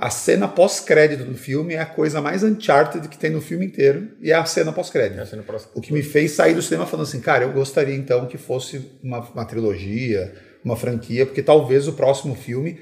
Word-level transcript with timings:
A 0.00 0.10
cena 0.10 0.46
pós-crédito 0.46 1.24
do 1.24 1.34
filme 1.34 1.74
é 1.74 1.80
a 1.80 1.84
coisa 1.86 2.20
mais 2.20 2.44
Uncharted 2.44 3.08
que 3.08 3.18
tem 3.18 3.30
no 3.30 3.40
filme 3.40 3.66
inteiro, 3.66 4.10
e 4.22 4.30
é 4.30 4.34
a 4.34 4.44
cena 4.44 4.72
pós-crédito. 4.72 5.20
É 5.20 5.42
pós- 5.42 5.68
O 5.74 5.80
que 5.80 5.92
me 5.92 6.02
fez 6.02 6.30
sair 6.32 6.54
do 6.54 6.62
cinema 6.62 6.86
falando 6.86 7.06
assim, 7.06 7.20
cara, 7.20 7.42
eu 7.44 7.52
gostaria 7.52 7.96
então 7.96 8.26
que 8.26 8.38
fosse 8.38 8.80
uma, 9.02 9.18
uma 9.18 9.44
trilogia, 9.44 10.32
uma 10.64 10.76
franquia, 10.76 11.26
porque 11.26 11.42
talvez 11.42 11.88
o 11.88 11.94
próximo 11.94 12.36
filme 12.36 12.78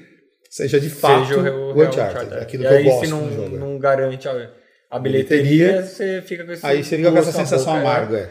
seja 0.49 0.79
de 0.79 0.89
fato 0.91 1.25
Seja 1.27 1.39
o, 1.39 1.43
real- 1.43 1.73
real 1.73 1.89
Uncharted, 1.89 2.33
aquilo 2.35 2.63
e 2.63 2.67
que 2.67 2.73
eu 2.73 2.77
aí, 2.77 2.83
gosto 2.83 3.05
se 3.05 3.11
não, 3.11 3.33
jogo. 3.33 3.57
não 3.57 3.79
garante 3.79 4.27
a, 4.27 4.51
a 4.91 4.99
Bilheteria, 4.99 5.43
bilheteria, 5.43 5.83
você 5.83 6.21
fica 6.23 6.45
com 6.45 6.51
esse 6.51 6.63
Aí 6.65 6.83
você 6.83 6.97
fica 6.97 7.11
com 7.11 7.17
essa 7.17 7.31
na 7.31 7.37
sensação 7.45 7.73
boca, 7.73 7.77
é. 7.77 7.81
amarga. 7.81 8.17
é. 8.19 8.29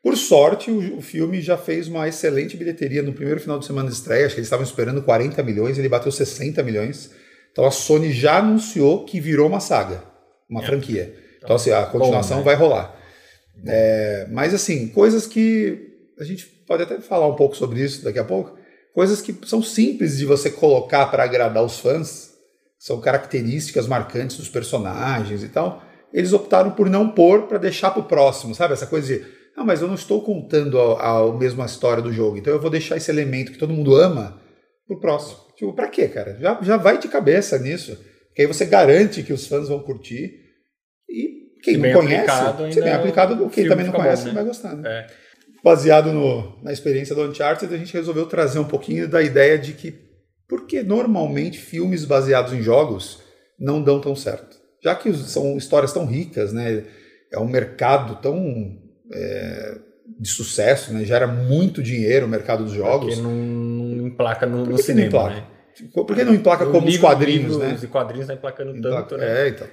Por 0.00 0.16
sorte, 0.16 0.70
o, 0.70 0.98
o 0.98 1.00
filme 1.02 1.40
já 1.42 1.56
fez 1.58 1.88
uma 1.88 2.06
excelente 2.06 2.56
bilheteria 2.56 3.02
no 3.02 3.12
primeiro 3.12 3.40
final 3.40 3.58
de 3.58 3.66
semana 3.66 3.88
de 3.88 3.96
estreia. 3.96 4.26
Acho 4.26 4.36
que 4.36 4.38
eles 4.40 4.46
estavam 4.46 4.64
esperando 4.64 5.02
40 5.02 5.42
milhões, 5.42 5.76
ele 5.76 5.88
bateu 5.88 6.12
60 6.12 6.62
milhões. 6.62 7.10
Então 7.58 7.66
a 7.66 7.72
Sony 7.72 8.12
já 8.12 8.38
anunciou 8.38 9.04
que 9.04 9.20
virou 9.20 9.48
uma 9.48 9.58
saga, 9.58 10.04
uma 10.48 10.62
franquia. 10.62 11.12
Então, 11.42 11.56
assim, 11.56 11.72
a 11.72 11.86
continuação 11.86 12.38
né? 12.38 12.44
vai 12.44 12.54
rolar. 12.54 12.96
É, 13.66 14.28
mas, 14.30 14.54
assim, 14.54 14.86
coisas 14.86 15.26
que. 15.26 15.76
A 16.20 16.22
gente 16.22 16.46
pode 16.46 16.84
até 16.84 17.00
falar 17.00 17.26
um 17.26 17.34
pouco 17.34 17.56
sobre 17.56 17.82
isso 17.82 18.04
daqui 18.04 18.18
a 18.20 18.24
pouco. 18.24 18.56
Coisas 18.94 19.20
que 19.20 19.36
são 19.44 19.60
simples 19.60 20.18
de 20.18 20.24
você 20.24 20.52
colocar 20.52 21.06
para 21.06 21.24
agradar 21.24 21.64
os 21.64 21.80
fãs, 21.80 22.30
são 22.78 23.00
características 23.00 23.88
marcantes 23.88 24.36
dos 24.36 24.48
personagens 24.48 25.42
e 25.42 25.48
tal. 25.48 25.82
Eles 26.12 26.32
optaram 26.32 26.70
por 26.70 26.88
não 26.88 27.10
pôr 27.10 27.48
para 27.48 27.58
deixar 27.58 27.90
para 27.90 28.02
o 28.02 28.06
próximo, 28.06 28.54
sabe? 28.54 28.74
Essa 28.74 28.86
coisa 28.86 29.18
de, 29.18 29.26
não, 29.56 29.66
mas 29.66 29.82
eu 29.82 29.88
não 29.88 29.96
estou 29.96 30.22
contando 30.22 30.78
a, 30.78 31.22
a 31.22 31.32
mesma 31.32 31.66
história 31.66 32.04
do 32.04 32.12
jogo, 32.12 32.36
então 32.36 32.52
eu 32.52 32.60
vou 32.60 32.70
deixar 32.70 32.96
esse 32.96 33.10
elemento 33.10 33.50
que 33.50 33.58
todo 33.58 33.74
mundo 33.74 33.96
ama 33.96 34.40
pro 34.86 35.00
próximo. 35.00 35.47
Tipo, 35.58 35.72
pra 35.74 35.88
quê, 35.88 36.06
cara? 36.08 36.38
Já, 36.40 36.58
já 36.62 36.76
vai 36.76 36.98
de 36.98 37.08
cabeça 37.08 37.58
nisso. 37.58 37.98
Que 38.34 38.42
aí 38.42 38.46
você 38.48 38.64
garante 38.64 39.22
que 39.24 39.32
os 39.32 39.46
fãs 39.46 39.68
vão 39.68 39.80
curtir. 39.80 40.32
E 41.10 41.60
quem 41.62 41.74
Se 41.74 41.80
não 41.80 41.92
conhece, 42.00 42.14
aplicado, 42.30 42.72
se 42.72 42.80
bem 42.80 42.88
ainda 42.90 43.00
aplicado, 43.00 43.44
o 43.44 43.50
quem 43.50 43.66
também 43.68 43.86
não 43.86 43.92
conhece 43.92 44.22
bom, 44.22 44.28
né? 44.28 44.34
vai 44.34 44.44
gostar. 44.44 44.76
Né? 44.76 44.88
É. 44.88 45.06
Baseado 45.62 46.12
no- 46.12 46.62
na 46.62 46.72
experiência 46.72 47.14
do 47.14 47.22
Uncharted, 47.28 47.74
a 47.74 47.76
gente 47.76 47.92
resolveu 47.92 48.26
trazer 48.26 48.60
um 48.60 48.64
pouquinho 48.64 49.08
da 49.08 49.20
ideia 49.20 49.58
de 49.58 49.72
que 49.72 49.92
por 50.48 50.66
que 50.66 50.82
normalmente 50.82 51.58
filmes 51.58 52.04
baseados 52.04 52.52
em 52.52 52.62
jogos 52.62 53.20
não 53.58 53.82
dão 53.82 54.00
tão 54.00 54.14
certo? 54.14 54.56
Já 54.82 54.94
que 54.94 55.12
são 55.12 55.56
histórias 55.56 55.92
tão 55.92 56.06
ricas, 56.06 56.52
né? 56.52 56.84
é 57.32 57.38
um 57.38 57.48
mercado 57.48 58.22
tão 58.22 58.78
é, 59.12 59.78
de 60.18 60.28
sucesso, 60.28 60.92
né? 60.92 61.04
gera 61.04 61.26
muito 61.26 61.82
dinheiro 61.82 62.26
o 62.26 62.28
mercado 62.28 62.64
dos 62.64 62.72
jogos. 62.72 63.16
Porque 63.16 63.20
não 63.28 63.57
emplaca 64.18 64.46
no, 64.46 64.58
Por 64.58 64.64
no 64.66 64.70
não 64.72 64.78
cinema, 64.78 65.06
emplaca? 65.08 65.34
né? 65.36 65.44
Por 65.94 66.14
que 66.16 66.24
não 66.24 66.34
emplaca 66.34 66.64
O 66.64 66.72
como 66.72 66.86
os 66.88 66.92
livro- 66.92 67.06
quadrinhos, 67.06 67.52
livros 67.56 67.80
né? 67.82 67.84
e 67.84 67.86
quadrinhos 67.86 68.26
tá 68.26 68.34
emplacando 68.34 68.76
Emplaca- 68.76 68.96
tanto, 69.02 69.16
né? 69.16 69.44
É, 69.44 69.48
então. 69.48 69.66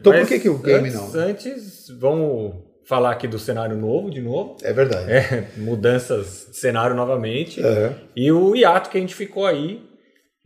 Então 0.00 0.12
por 0.12 0.18
Mas 0.20 0.28
que, 0.28 0.40
que 0.40 0.48
o 0.48 0.58
game 0.58 0.88
antes, 0.88 0.94
não? 1.14 1.20
Antes, 1.20 1.86
vamos 2.00 2.54
falar 2.88 3.10
aqui 3.10 3.28
do 3.28 3.38
cenário 3.38 3.76
novo, 3.76 4.10
de 4.10 4.22
novo. 4.22 4.56
É 4.62 4.72
verdade. 4.72 5.10
É, 5.12 5.48
mudanças 5.58 6.46
de 6.50 6.56
cenário 6.56 6.96
novamente. 6.96 7.60
Aham. 7.62 7.94
E 8.16 8.32
o 8.32 8.56
hiato 8.56 8.88
que 8.88 8.96
a 8.96 9.00
gente 9.00 9.14
ficou 9.14 9.44
aí, 9.46 9.82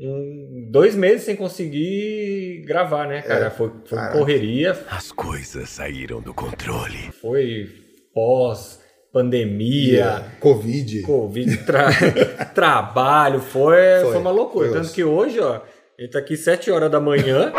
um, 0.00 0.68
dois 0.72 0.96
meses 0.96 1.22
sem 1.22 1.36
conseguir 1.36 2.64
gravar, 2.66 3.06
né, 3.06 3.22
cara? 3.22 3.46
É. 3.46 3.50
Foi, 3.50 3.70
foi 3.86 3.98
correria, 4.12 4.76
As 4.90 5.12
coisas 5.12 5.68
saíram 5.68 6.20
do 6.20 6.34
controle. 6.34 7.10
foi 7.20 7.66
pós, 8.12 8.80
pandemia, 9.12 10.24
Covid. 10.40 11.02
Covid, 11.02 11.56
tra- 11.64 11.88
trabalho, 12.54 13.40
foi, 13.40 13.76
Foi, 14.02 14.12
foi, 14.12 14.16
uma 14.20 14.30
loucura. 14.30 14.68
foi 14.70 14.78
Tanto 14.80 14.92
que 14.92 15.04
hoje, 15.04 15.40
ó, 15.40 15.60
ele 15.98 16.08
tá 16.08 16.18
aqui 16.18 16.36
7 16.36 16.70
horas 16.70 16.90
da 16.90 17.00
manhã. 17.00 17.52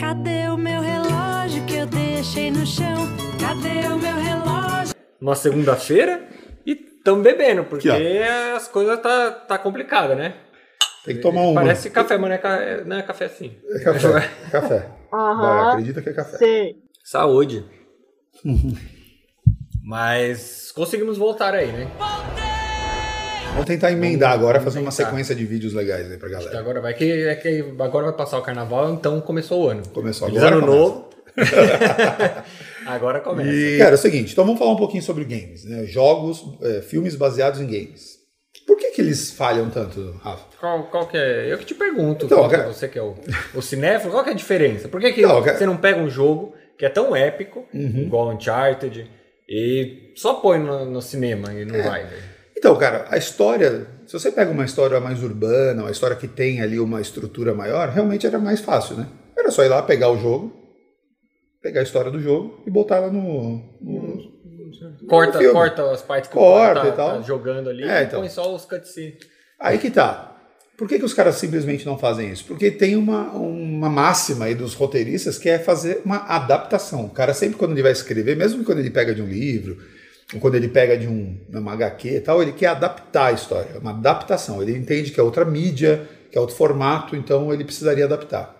Cadê 0.00 0.48
o 0.48 0.56
meu 0.56 0.80
relógio 0.80 1.64
que 1.66 1.76
eu 1.76 1.86
deixei 1.86 2.50
no 2.50 2.64
chão? 2.66 3.06
Cadê 3.40 3.86
o 3.88 3.98
meu 3.98 4.16
relógio? 4.16 4.94
uma 5.20 5.34
segunda-feira 5.34 6.22
e 6.66 6.74
tamo 6.74 7.22
bebendo, 7.22 7.64
porque 7.64 7.88
Aqui, 7.88 8.18
as 8.54 8.68
coisas 8.68 9.00
tá, 9.00 9.30
tá 9.30 9.56
complicada, 9.58 10.14
né? 10.14 10.34
Tem 11.04 11.16
que 11.16 11.22
tomar 11.22 11.42
um. 11.42 11.54
Parece 11.54 11.90
café, 11.90 12.16
mas 12.18 12.28
não 12.28 12.34
é, 12.34 12.38
ca- 12.38 12.82
não 12.86 12.96
é 12.96 13.02
café 13.02 13.26
assim. 13.26 13.56
É 13.70 13.78
café. 13.80 14.30
café. 14.50 14.88
Vai, 15.10 15.68
acredita 15.70 16.02
que 16.02 16.08
é 16.10 16.12
café. 16.12 16.36
Sei. 16.38 16.76
Saúde. 17.02 17.64
Mas 19.84 20.72
conseguimos 20.72 21.18
voltar 21.18 21.54
aí, 21.54 21.70
né? 21.70 21.86
Vamos 23.52 23.66
tentar 23.66 23.92
emendar 23.92 24.30
Vamos- 24.30 24.42
agora, 24.42 24.58
vamos 24.58 24.72
fazer 24.74 24.84
uma 24.84 24.90
tentar. 24.90 25.04
sequência 25.04 25.34
de 25.34 25.44
vídeos 25.44 25.74
legais 25.74 26.10
aí 26.10 26.16
pra 26.16 26.28
galera. 26.30 26.58
agora 26.58 26.80
vai 26.80 26.94
que, 26.94 27.04
é 27.28 27.34
que 27.36 27.60
agora 27.78 28.06
vai 28.06 28.16
passar 28.16 28.38
o 28.38 28.42
carnaval, 28.42 28.92
então 28.94 29.20
começou 29.20 29.62
o 29.64 29.68
ano. 29.68 29.82
Começou 29.90 30.26
agora. 30.28 30.46
ano 30.48 30.60
começa. 30.60 30.76
novo. 30.78 31.10
agora 32.86 33.20
começa. 33.20 33.50
E, 33.50 33.78
cara, 33.78 33.90
é 33.92 33.94
o 33.94 33.98
seguinte, 33.98 34.32
então 34.32 34.44
vamos 34.44 34.58
falar 34.58 34.72
um 34.72 34.76
pouquinho 34.76 35.02
sobre 35.02 35.24
games, 35.24 35.64
né? 35.64 35.84
Jogos, 35.84 36.42
é, 36.62 36.80
filmes 36.80 37.14
baseados 37.14 37.60
em 37.60 37.66
games. 37.66 38.14
Por 38.66 38.76
que, 38.78 38.90
que 38.92 39.00
eles 39.02 39.30
falham 39.32 39.68
tanto, 39.68 40.12
Rafa? 40.22 40.44
Qual, 40.58 40.84
qual 40.84 41.06
que 41.06 41.16
é? 41.16 41.52
Eu 41.52 41.58
que 41.58 41.66
te 41.66 41.74
pergunto, 41.74 42.24
Então, 42.26 42.38
qual 42.38 42.48
que 42.48 42.54
é 42.54 42.58
cara- 42.58 42.72
você 42.72 42.88
que 42.88 42.98
é 42.98 43.02
o, 43.02 43.14
o 43.54 43.60
cinéfilo, 43.60 44.10
qual 44.12 44.24
que 44.24 44.30
é 44.30 44.32
a 44.32 44.36
diferença? 44.36 44.88
Por 44.88 45.00
que, 45.00 45.12
que 45.12 45.22
cara- 45.22 45.34
Uhum. 45.34 45.42
você 45.58 45.66
não 45.66 45.76
pega 45.76 46.00
um 46.00 46.08
jogo 46.08 46.54
que 46.78 46.84
é 46.86 46.88
tão 46.88 47.14
épico, 47.14 47.66
igual 47.72 48.30
Uncharted, 48.32 49.08
e 49.48 50.12
só 50.16 50.34
põe 50.34 50.58
no, 50.58 50.84
no 50.86 51.02
cinema 51.02 51.52
e 51.52 51.62
É. 51.62 51.64
não 51.64 51.82
vai, 51.82 52.04
velho? 52.06 52.22
Então, 52.56 52.76
cara, 52.78 53.04
a 53.10 53.16
história, 53.18 53.86
se 54.06 54.12
você 54.14 54.30
pega 54.32 54.50
uma 54.50 54.64
história 54.64 54.98
mais 55.00 55.22
urbana, 55.22 55.82
uma 55.82 55.90
história 55.90 56.16
que 56.16 56.26
tem 56.26 56.62
ali 56.62 56.78
uma 56.80 57.00
estrutura 57.00 57.52
maior, 57.52 57.88
realmente 57.90 58.26
era 58.26 58.38
mais 58.38 58.60
fácil, 58.60 58.96
né? 58.96 59.06
Era 59.36 59.50
só 59.50 59.62
ir 59.64 59.68
lá 59.68 59.82
pegar 59.82 60.08
o 60.10 60.16
jogo, 60.16 60.50
pegar 61.60 61.80
a 61.80 61.82
história 61.82 62.10
do 62.10 62.20
jogo 62.20 62.62
e 62.66 62.70
botar 62.70 62.96
ela 62.96 63.10
no. 63.10 63.58
no- 63.80 64.34
Corta, 65.08 65.38
corta 65.52 65.90
as 65.92 66.02
partes 66.02 66.28
que 66.28 66.34
Corta 66.36 66.80
o 66.80 66.82
cara 66.82 66.92
tá, 66.92 67.14
tá 67.16 67.20
jogando 67.22 67.70
ali 67.70 67.84
É, 67.84 68.02
e 68.02 68.04
então. 68.06 68.20
põe 68.20 68.28
só 68.28 68.52
os 68.54 68.64
cutscenes. 68.64 69.18
Aí 69.60 69.78
que 69.78 69.90
tá. 69.90 70.33
Por 70.76 70.88
que, 70.88 70.98
que 70.98 71.04
os 71.04 71.14
caras 71.14 71.36
simplesmente 71.36 71.86
não 71.86 71.96
fazem 71.96 72.30
isso? 72.30 72.44
Porque 72.46 72.70
tem 72.70 72.96
uma, 72.96 73.30
uma 73.30 73.88
máxima 73.88 74.46
aí 74.46 74.54
dos 74.54 74.74
roteiristas 74.74 75.38
que 75.38 75.48
é 75.48 75.58
fazer 75.58 76.00
uma 76.04 76.16
adaptação. 76.26 77.04
O 77.04 77.10
cara 77.10 77.32
sempre 77.32 77.56
quando 77.56 77.72
ele 77.72 77.82
vai 77.82 77.92
escrever, 77.92 78.36
mesmo 78.36 78.64
quando 78.64 78.80
ele 78.80 78.90
pega 78.90 79.14
de 79.14 79.22
um 79.22 79.26
livro, 79.26 79.78
ou 80.32 80.40
quando 80.40 80.56
ele 80.56 80.68
pega 80.68 80.98
de 80.98 81.06
um, 81.06 81.38
uma 81.48 81.72
HQ 81.74 82.08
e 82.08 82.20
tal, 82.20 82.42
ele 82.42 82.52
quer 82.52 82.68
adaptar 82.68 83.26
a 83.26 83.32
história. 83.32 83.70
É 83.74 83.78
uma 83.78 83.92
adaptação. 83.92 84.60
Ele 84.60 84.76
entende 84.76 85.12
que 85.12 85.20
é 85.20 85.22
outra 85.22 85.44
mídia, 85.44 86.08
que 86.30 86.36
é 86.36 86.40
outro 86.40 86.56
formato, 86.56 87.14
então 87.14 87.54
ele 87.54 87.64
precisaria 87.64 88.04
adaptar. 88.04 88.54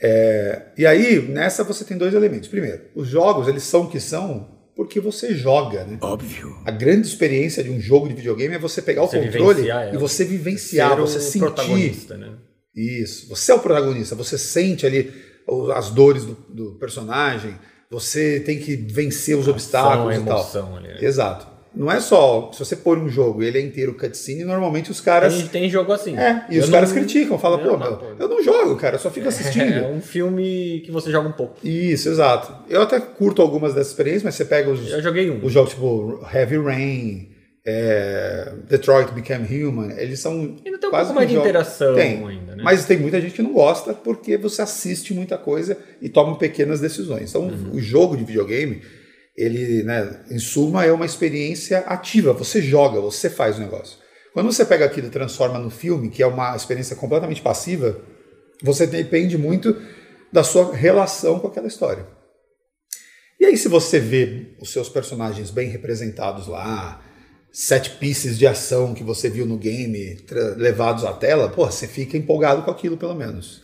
É, 0.00 0.62
e 0.78 0.86
aí, 0.86 1.20
nessa 1.20 1.64
você 1.64 1.84
tem 1.84 1.98
dois 1.98 2.14
elementos. 2.14 2.48
Primeiro, 2.48 2.82
os 2.94 3.08
jogos, 3.08 3.46
eles 3.46 3.64
são 3.64 3.82
o 3.82 3.90
que 3.90 4.00
são 4.00 4.57
porque 4.78 5.00
você 5.00 5.34
joga, 5.34 5.82
né? 5.82 5.98
Óbvio. 6.00 6.56
A 6.64 6.70
grande 6.70 7.04
experiência 7.08 7.64
de 7.64 7.68
um 7.68 7.80
jogo 7.80 8.08
de 8.08 8.14
videogame 8.14 8.54
é 8.54 8.58
você 8.60 8.80
pegar 8.80 9.02
Você 9.02 9.18
o 9.18 9.24
controle 9.24 9.68
e 9.92 9.96
você 9.96 10.24
vivenciar, 10.24 10.94
Ser 10.94 11.00
você 11.00 11.18
o 11.18 11.20
sentir. 11.20 11.38
protagonista, 11.40 12.16
né? 12.16 12.34
Isso. 12.76 13.28
Você 13.28 13.50
é 13.50 13.56
o 13.56 13.58
protagonista, 13.58 14.14
você 14.14 14.38
sente 14.38 14.86
ali 14.86 15.12
as 15.74 15.90
dores 15.90 16.24
do, 16.24 16.34
do 16.48 16.78
personagem, 16.78 17.58
você 17.90 18.38
tem 18.38 18.60
que 18.60 18.76
vencer 18.76 19.36
os 19.36 19.48
obstáculos 19.48 20.14
Ação, 20.14 20.22
e 20.22 20.26
tal. 20.28 20.76
ali, 20.76 20.86
né? 20.86 20.98
Exato. 21.00 21.48
Não 21.74 21.90
é 21.92 22.00
só, 22.00 22.50
se 22.52 22.58
você 22.58 22.74
pôr 22.74 22.98
um 22.98 23.08
jogo 23.08 23.42
e 23.42 23.46
ele 23.46 23.58
é 23.58 23.60
inteiro 23.60 23.94
cutscene, 23.94 24.42
normalmente 24.44 24.90
os 24.90 25.00
caras. 25.00 25.34
Tem, 25.34 25.46
tem 25.48 25.70
jogo 25.70 25.92
assim. 25.92 26.16
É, 26.16 26.44
e 26.50 26.56
Eu 26.56 26.62
os 26.62 26.68
não- 26.68 26.74
caras 26.74 26.92
criticam, 26.92 27.38
falam, 27.38 27.58
pô, 27.58 27.76
não, 27.76 28.16
eu 28.18 28.28
não 28.28 28.42
jogo, 28.42 28.74
cara, 28.76 28.96
eu 28.96 28.98
só 29.00 29.10
fico 29.10 29.28
assistindo. 29.28 29.72
É 29.84 29.86
um 29.86 30.00
filme 30.00 30.80
que 30.84 30.90
você 30.90 31.10
joga 31.10 31.28
um 31.28 31.32
pouco. 31.32 31.56
Isso, 31.62 32.08
exato. 32.08 32.52
Eu 32.68 32.82
até 32.82 32.98
curto 32.98 33.42
algumas 33.42 33.74
dessas 33.74 33.90
experiências, 33.90 34.22
mas 34.24 34.34
você 34.34 34.44
pega 34.44 34.70
os, 34.70 34.90
Eu 34.90 35.02
joguei 35.02 35.30
um. 35.30 35.44
os 35.44 35.52
jogos 35.52 35.70
tipo 35.70 36.26
Heavy 36.34 36.56
Rain, 36.58 37.28
é, 37.66 38.52
Detroit 38.68 39.12
Become 39.12 39.44
Human, 39.64 39.90
eles 39.98 40.20
são 40.20 40.56
Ainda 40.64 40.78
tem 40.78 40.88
um 40.88 40.90
quase 40.90 41.04
pouco 41.12 41.14
mais 41.16 41.28
de 41.30 41.36
interação 41.36 41.94
Tem, 41.94 42.26
ainda, 42.26 42.56
né? 42.56 42.62
mas 42.62 42.84
tem 42.86 42.96
muita 42.96 43.20
gente 43.20 43.34
que 43.34 43.42
não 43.42 43.52
gosta 43.52 43.92
porque 43.92 44.36
você 44.38 44.62
assiste 44.62 45.12
muita 45.12 45.36
coisa 45.36 45.76
e 46.00 46.08
toma 46.08 46.36
pequenas 46.38 46.80
decisões. 46.80 47.28
Então, 47.30 47.42
Uhum. 47.42 47.72
o 47.74 47.78
jogo 47.80 48.16
de 48.16 48.24
videogame, 48.24 48.80
ele, 49.38 49.84
né, 49.84 50.20
em 50.28 50.38
suma, 50.38 50.84
é 50.84 50.92
uma 50.92 51.06
experiência 51.06 51.78
ativa. 51.80 52.32
Você 52.32 52.60
joga, 52.60 53.00
você 53.00 53.30
faz 53.30 53.56
o 53.56 53.60
negócio. 53.60 53.98
Quando 54.34 54.52
você 54.52 54.64
pega 54.64 54.84
aquilo 54.84 55.06
e 55.06 55.10
transforma 55.10 55.58
no 55.58 55.70
filme, 55.70 56.10
que 56.10 56.22
é 56.22 56.26
uma 56.26 56.56
experiência 56.56 56.96
completamente 56.96 57.40
passiva, 57.40 58.00
você 58.60 58.84
depende 58.86 59.38
muito 59.38 59.74
da 60.32 60.42
sua 60.42 60.74
relação 60.74 61.38
com 61.38 61.46
aquela 61.46 61.68
história. 61.68 62.04
E 63.40 63.44
aí, 63.44 63.56
se 63.56 63.68
você 63.68 64.00
vê 64.00 64.56
os 64.60 64.72
seus 64.72 64.88
personagens 64.88 65.50
bem 65.50 65.68
representados 65.68 66.48
lá, 66.48 67.00
set 67.52 67.90
pieces 67.98 68.36
de 68.36 68.46
ação 68.46 68.92
que 68.92 69.04
você 69.04 69.30
viu 69.30 69.46
no 69.46 69.56
game 69.56 70.18
levados 70.56 71.04
à 71.04 71.12
tela, 71.12 71.48
pô, 71.48 71.64
você 71.64 71.86
fica 71.86 72.16
empolgado 72.16 72.62
com 72.62 72.70
aquilo, 72.72 72.96
pelo 72.96 73.14
menos. 73.14 73.62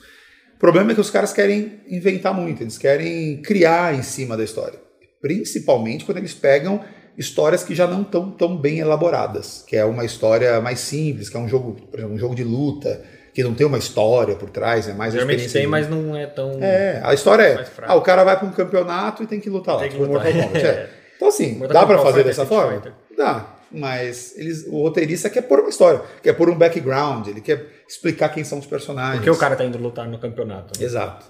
O 0.54 0.58
problema 0.58 0.92
é 0.92 0.94
que 0.94 1.00
os 1.00 1.10
caras 1.10 1.32
querem 1.32 1.80
inventar 1.88 2.32
muito, 2.32 2.62
eles 2.62 2.78
querem 2.78 3.42
criar 3.42 3.92
em 3.92 4.02
cima 4.02 4.36
da 4.36 4.44
história. 4.44 4.83
Principalmente 5.24 6.04
quando 6.04 6.18
eles 6.18 6.34
pegam 6.34 6.84
histórias 7.16 7.64
que 7.64 7.74
já 7.74 7.86
não 7.86 8.02
estão 8.02 8.30
tão 8.30 8.58
bem 8.58 8.80
elaboradas, 8.80 9.64
que 9.66 9.74
é 9.74 9.82
uma 9.82 10.04
história 10.04 10.60
mais 10.60 10.80
simples, 10.80 11.30
que 11.30 11.36
é 11.38 11.40
um 11.40 11.48
jogo, 11.48 11.76
por 11.90 11.98
exemplo, 11.98 12.14
um 12.14 12.18
jogo 12.18 12.34
de 12.34 12.44
luta, 12.44 13.00
que 13.32 13.42
não 13.42 13.54
tem 13.54 13.66
uma 13.66 13.78
história 13.78 14.34
por 14.36 14.50
trás, 14.50 14.86
é 14.86 14.92
mais 14.92 15.14
Geralmente 15.14 15.50
tem, 15.50 15.62
de- 15.62 15.66
mas 15.66 15.88
não 15.88 16.14
é 16.14 16.26
tão. 16.26 16.62
É, 16.62 17.00
a 17.02 17.14
história 17.14 17.42
é, 17.42 17.66
ah, 17.84 17.94
o 17.94 18.02
cara 18.02 18.22
vai 18.22 18.38
para 18.38 18.46
um 18.46 18.52
campeonato 18.52 19.22
e 19.22 19.26
tem 19.26 19.40
que 19.40 19.48
lutar 19.48 19.76
lá, 19.76 19.80
Tem 19.80 19.90
que 19.92 19.96
tipo 19.96 20.12
lutar. 20.12 20.24
Mortal 20.26 20.42
Kombat. 20.42 20.60
é. 20.66 20.90
Então 21.16 21.28
assim, 21.28 21.54
Mortal 21.54 21.68
dá 21.68 21.86
Kombat 21.86 22.02
fazer 22.04 22.20
é 22.20 22.24
dessa 22.24 22.44
forma? 22.44 22.72
Fighter. 22.74 22.92
Dá, 23.16 23.56
mas 23.70 24.36
eles, 24.36 24.66
o 24.68 24.82
roteirista 24.82 25.30
quer 25.30 25.42
pôr 25.42 25.60
uma 25.60 25.70
história, 25.70 26.02
quer 26.22 26.34
pôr 26.34 26.50
um 26.50 26.54
background, 26.54 27.28
ele 27.28 27.40
quer 27.40 27.66
explicar 27.88 28.28
quem 28.28 28.44
são 28.44 28.58
os 28.58 28.66
personagens. 28.66 29.16
Porque 29.16 29.30
o 29.30 29.36
cara 29.36 29.56
tá 29.56 29.64
indo 29.64 29.78
lutar 29.78 30.06
no 30.06 30.18
campeonato. 30.18 30.78
né? 30.78 30.84
Exato. 30.84 31.24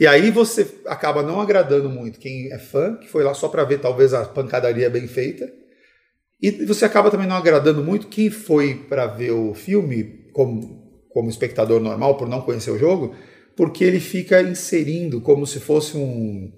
E 0.00 0.06
aí 0.06 0.30
você 0.30 0.66
acaba 0.86 1.22
não 1.22 1.42
agradando 1.42 1.90
muito 1.90 2.18
quem 2.18 2.50
é 2.50 2.58
fã, 2.58 2.96
que 2.96 3.06
foi 3.06 3.22
lá 3.22 3.34
só 3.34 3.48
pra 3.48 3.64
ver 3.64 3.80
talvez 3.80 4.14
a 4.14 4.24
pancadaria 4.24 4.88
bem 4.88 5.06
feita. 5.06 5.52
E 6.40 6.64
você 6.64 6.86
acaba 6.86 7.10
também 7.10 7.26
não 7.26 7.36
agradando 7.36 7.84
muito 7.84 8.08
quem 8.08 8.30
foi 8.30 8.74
pra 8.88 9.06
ver 9.06 9.32
o 9.32 9.52
filme 9.52 10.30
como, 10.32 11.04
como 11.10 11.28
espectador 11.28 11.80
normal, 11.80 12.16
por 12.16 12.26
não 12.26 12.40
conhecer 12.40 12.70
o 12.70 12.78
jogo, 12.78 13.14
porque 13.54 13.84
ele 13.84 14.00
fica 14.00 14.40
inserindo 14.40 15.20
como 15.20 15.46
se 15.46 15.60
fosse 15.60 15.98
um 15.98 16.50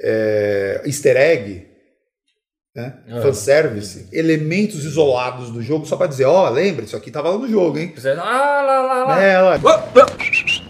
é, 0.00 0.82
easter 0.84 1.16
egg, 1.16 1.70
né? 2.74 2.98
Ah. 3.08 3.20
fanservice, 3.20 4.08
elementos 4.12 4.84
isolados 4.84 5.50
do 5.50 5.62
jogo, 5.62 5.86
só 5.86 5.96
pra 5.96 6.08
dizer, 6.08 6.24
ó, 6.24 6.48
lembra, 6.48 6.84
isso 6.84 6.96
aqui 6.96 7.10
tava 7.12 7.30
lá 7.30 7.38
no 7.38 7.48
jogo, 7.48 7.78
hein? 7.78 7.92
Você, 7.96 8.10
ah, 8.10 8.14
lá, 8.14 8.82
lá, 8.82 9.04
lá. 9.04 9.22
É, 9.22 9.40
lá. 9.40 9.58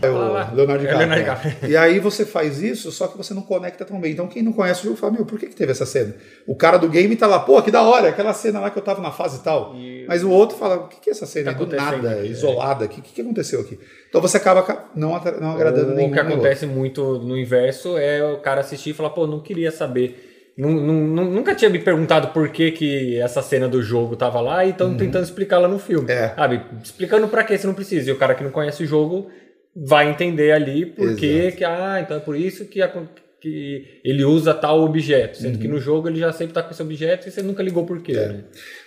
É 0.02 0.08
o. 0.11 0.14
Leonardo 0.14 0.61
É 0.61 0.62
o 0.62 0.79
DiCaprio. 0.79 0.99
Leonardo 0.99 1.14
é. 1.14 1.19
DiCaprio. 1.19 1.70
E 1.70 1.76
aí 1.76 1.99
você 1.99 2.25
faz 2.25 2.62
isso, 2.62 2.91
só 2.93 3.06
que 3.08 3.17
você 3.17 3.32
não 3.35 3.43
conecta 3.43 3.85
tão 3.85 4.00
bem. 4.00 4.12
Então 4.12 4.26
quem 4.26 4.43
não 4.43 4.52
conhece 4.52 4.81
o 4.81 4.85
jogo 4.85 4.97
fala, 4.97 5.12
meu, 5.12 5.25
por 5.26 5.38
que, 5.38 5.47
que 5.47 5.55
teve 5.55 5.73
essa 5.73 5.85
cena? 5.87 6.14
O 6.47 6.55
cara 6.55 6.79
do 6.79 6.88
game 6.88 7.14
tá 7.17 7.26
lá, 7.26 7.41
pô, 7.41 7.61
que 7.62 7.70
da 7.70 7.82
hora, 7.82 8.08
aquela 8.08 8.32
cena 8.32 8.61
lá 8.61 8.70
que 8.70 8.79
eu 8.79 8.82
tava 8.82 9.00
na 9.02 9.11
fase 9.11 9.38
e 9.41 9.43
tal. 9.43 9.75
E- 9.76 10.05
Mas 10.08 10.23
o 10.25 10.31
outro 10.31 10.56
fala, 10.56 10.76
o 10.76 10.88
que, 10.88 11.00
que 11.00 11.11
é 11.11 11.12
essa 11.12 11.26
cena 11.26 11.52
Tá 11.52 11.58
aí 11.61 11.67
do 11.67 11.76
nada, 11.76 12.11
aqui, 12.12 12.26
é. 12.26 12.31
isolada? 12.31 12.85
O 12.85 12.88
que, 12.88 13.00
que, 13.00 13.12
que 13.12 13.20
aconteceu 13.20 13.61
aqui? 13.61 13.79
Então 14.08 14.20
você 14.20 14.37
acaba 14.37 14.62
ca- 14.62 14.87
não, 14.94 15.11
não 15.41 15.52
agradando 15.52 15.91
Ou 15.91 15.97
nenhum. 15.97 16.08
O 16.08 16.12
que 16.12 16.17
nem 16.17 16.25
outro. 16.25 16.35
acontece 16.35 16.67
muito 16.67 17.19
no 17.19 17.37
inverso 17.38 17.97
é 17.97 18.25
o 18.25 18.38
cara 18.38 18.61
assistir 18.61 18.91
e 18.91 18.93
falar, 18.94 19.11
pô, 19.11 19.26
não 19.26 19.41
queria 19.41 19.70
saber. 19.70 20.26
Nu- 20.58 20.69
nu- 20.69 21.06
nu- 21.06 21.31
Nunca 21.31 21.55
tinha 21.55 21.70
me 21.70 21.79
perguntado 21.79 22.29
por 22.35 22.49
que, 22.50 22.73
que 22.73 23.19
essa 23.19 23.41
cena 23.41 23.67
do 23.69 23.81
jogo 23.82 24.14
tava 24.17 24.41
lá 24.41 24.64
e 24.64 24.70
estão 24.70 24.94
tentando 24.94 25.23
explicar 25.25 25.58
lá 25.58 25.69
no 25.69 25.79
filme. 25.79 26.05
Uhum. 26.12 26.19
É. 26.19 26.35
Sabe? 26.35 26.61
Explicando 26.82 27.29
pra 27.29 27.44
que 27.44 27.56
você 27.56 27.67
não 27.67 27.73
precisa. 27.73 28.11
E 28.11 28.12
o 28.12 28.19
cara 28.19 28.35
que 28.35 28.43
não 28.44 28.50
conhece 28.50 28.82
o 28.82 28.87
jogo 28.87 29.31
vai 29.75 30.11
entender 30.11 30.52
ali 30.52 30.87
por 30.87 31.14
que, 31.17 31.55
ah, 31.64 32.00
então 32.02 32.17
é 32.17 32.20
por 32.20 32.37
isso 32.37 32.64
que, 32.67 32.82
acon- 32.82 33.06
que 33.40 34.00
ele 34.05 34.25
usa 34.25 34.52
tal 34.52 34.81
objeto. 34.82 35.38
Sendo 35.38 35.58
que 35.58 35.69
no 35.69 35.78
jogo 35.78 36.08
ele 36.08 36.19
já 36.19 36.32
sempre 36.32 36.52
tá 36.55 36.62
com 36.62 36.70
esse 36.72 36.82
objeto 36.82 37.28
e 37.28 37.31
você 37.31 37.43
nunca 37.43 37.62
ligou 37.62 37.84
por 37.87 38.00
quê. 38.02 38.12
Uhum. 38.12 38.19
É. 38.22 38.28
né? 38.28 38.44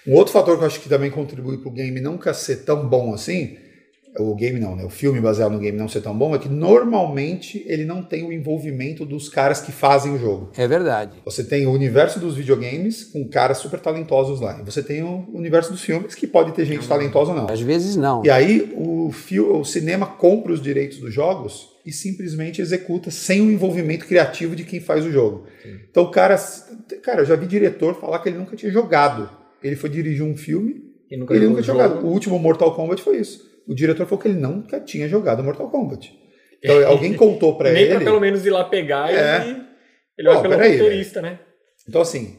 Um 0.07 0.13
outro 0.15 0.33
fator 0.33 0.57
que 0.57 0.63
eu 0.63 0.67
acho 0.67 0.79
que 0.81 0.89
também 0.89 1.09
contribui 1.09 1.57
pro 1.59 1.71
game 1.71 1.99
nunca 2.01 2.33
ser 2.33 2.57
tão 2.65 2.87
bom 2.87 3.13
assim, 3.13 3.57
o 4.19 4.35
game 4.35 4.59
não, 4.59 4.75
né? 4.75 4.83
O 4.85 4.89
filme 4.91 5.19
baseado 5.19 5.53
no 5.53 5.59
game 5.59 5.75
não 5.75 5.87
ser 5.87 6.01
tão 6.01 6.15
bom, 6.15 6.35
é 6.35 6.37
que 6.37 6.47
normalmente 6.47 7.63
ele 7.67 7.83
não 7.83 8.03
tem 8.03 8.23
o 8.23 8.31
envolvimento 8.31 9.05
dos 9.05 9.27
caras 9.27 9.59
que 9.59 9.71
fazem 9.71 10.13
o 10.13 10.19
jogo. 10.19 10.51
É 10.55 10.67
verdade. 10.67 11.17
Você 11.25 11.43
tem 11.43 11.65
o 11.65 11.71
universo 11.71 12.19
dos 12.19 12.35
videogames 12.35 13.05
com 13.05 13.27
caras 13.27 13.57
super 13.57 13.79
talentosos 13.79 14.39
lá. 14.39 14.59
E 14.61 14.63
você 14.63 14.83
tem 14.83 15.01
o 15.01 15.25
universo 15.33 15.71
dos 15.71 15.81
filmes 15.81 16.13
que 16.13 16.27
pode 16.27 16.51
ter 16.51 16.63
gente 16.65 16.87
talentosa 16.87 17.31
ou 17.31 17.37
não. 17.37 17.47
Às 17.49 17.61
vezes 17.61 17.95
não. 17.95 18.23
E 18.23 18.29
aí 18.29 18.71
o, 18.75 18.92
fio, 19.13 19.55
o 19.57 19.63
cinema 19.63 20.05
compra 20.05 20.51
os 20.51 20.61
direitos 20.61 20.97
dos 20.99 21.13
jogos 21.13 21.69
e 21.85 21.91
simplesmente 21.91 22.61
executa 22.61 23.11
sem 23.11 23.41
o 23.41 23.51
envolvimento 23.51 24.05
criativo 24.05 24.55
de 24.55 24.63
quem 24.63 24.79
faz 24.79 25.05
o 25.05 25.11
jogo. 25.11 25.47
Então 25.89 26.03
o 26.03 26.11
cara, 26.11 26.35
cara, 27.03 27.21
eu 27.21 27.25
já 27.25 27.35
vi 27.35 27.45
diretor 27.47 27.95
falar 27.99 28.19
que 28.19 28.29
ele 28.29 28.37
nunca 28.37 28.55
tinha 28.55 28.71
jogado. 28.71 29.29
Ele 29.63 29.75
foi 29.75 29.89
dirigir 29.89 30.23
um 30.23 30.35
filme 30.35 30.81
E 31.09 31.15
nunca 31.17 31.33
ele 31.33 31.47
nunca 31.47 31.61
tinha 31.61 31.73
jogo. 31.75 31.87
jogado. 31.89 32.05
O 32.05 32.09
último 32.11 32.37
Mortal 32.39 32.73
Kombat 32.75 33.01
foi 33.01 33.17
isso. 33.17 33.41
O 33.67 33.73
diretor 33.73 34.05
falou 34.05 34.21
que 34.21 34.27
ele 34.27 34.39
nunca 34.39 34.79
tinha 34.79 35.07
jogado 35.07 35.43
Mortal 35.43 35.69
Kombat. 35.69 36.11
Então 36.61 36.83
alguém 36.87 37.13
contou 37.13 37.57
pra 37.57 37.71
Nem 37.71 37.83
ele. 37.83 37.95
pra 37.95 38.03
pelo 38.03 38.19
menos 38.19 38.45
ir 38.45 38.49
lá 38.49 38.65
pegar 38.65 39.09
É. 39.13 39.45
e 39.47 39.63
ele 40.17 40.27
vai 40.27 40.35
Pô, 40.37 40.41
pelo 40.43 40.53
peraí, 40.55 40.77
roteirista, 40.77 41.21
né? 41.21 41.39
Então, 41.87 42.01
assim, 42.01 42.37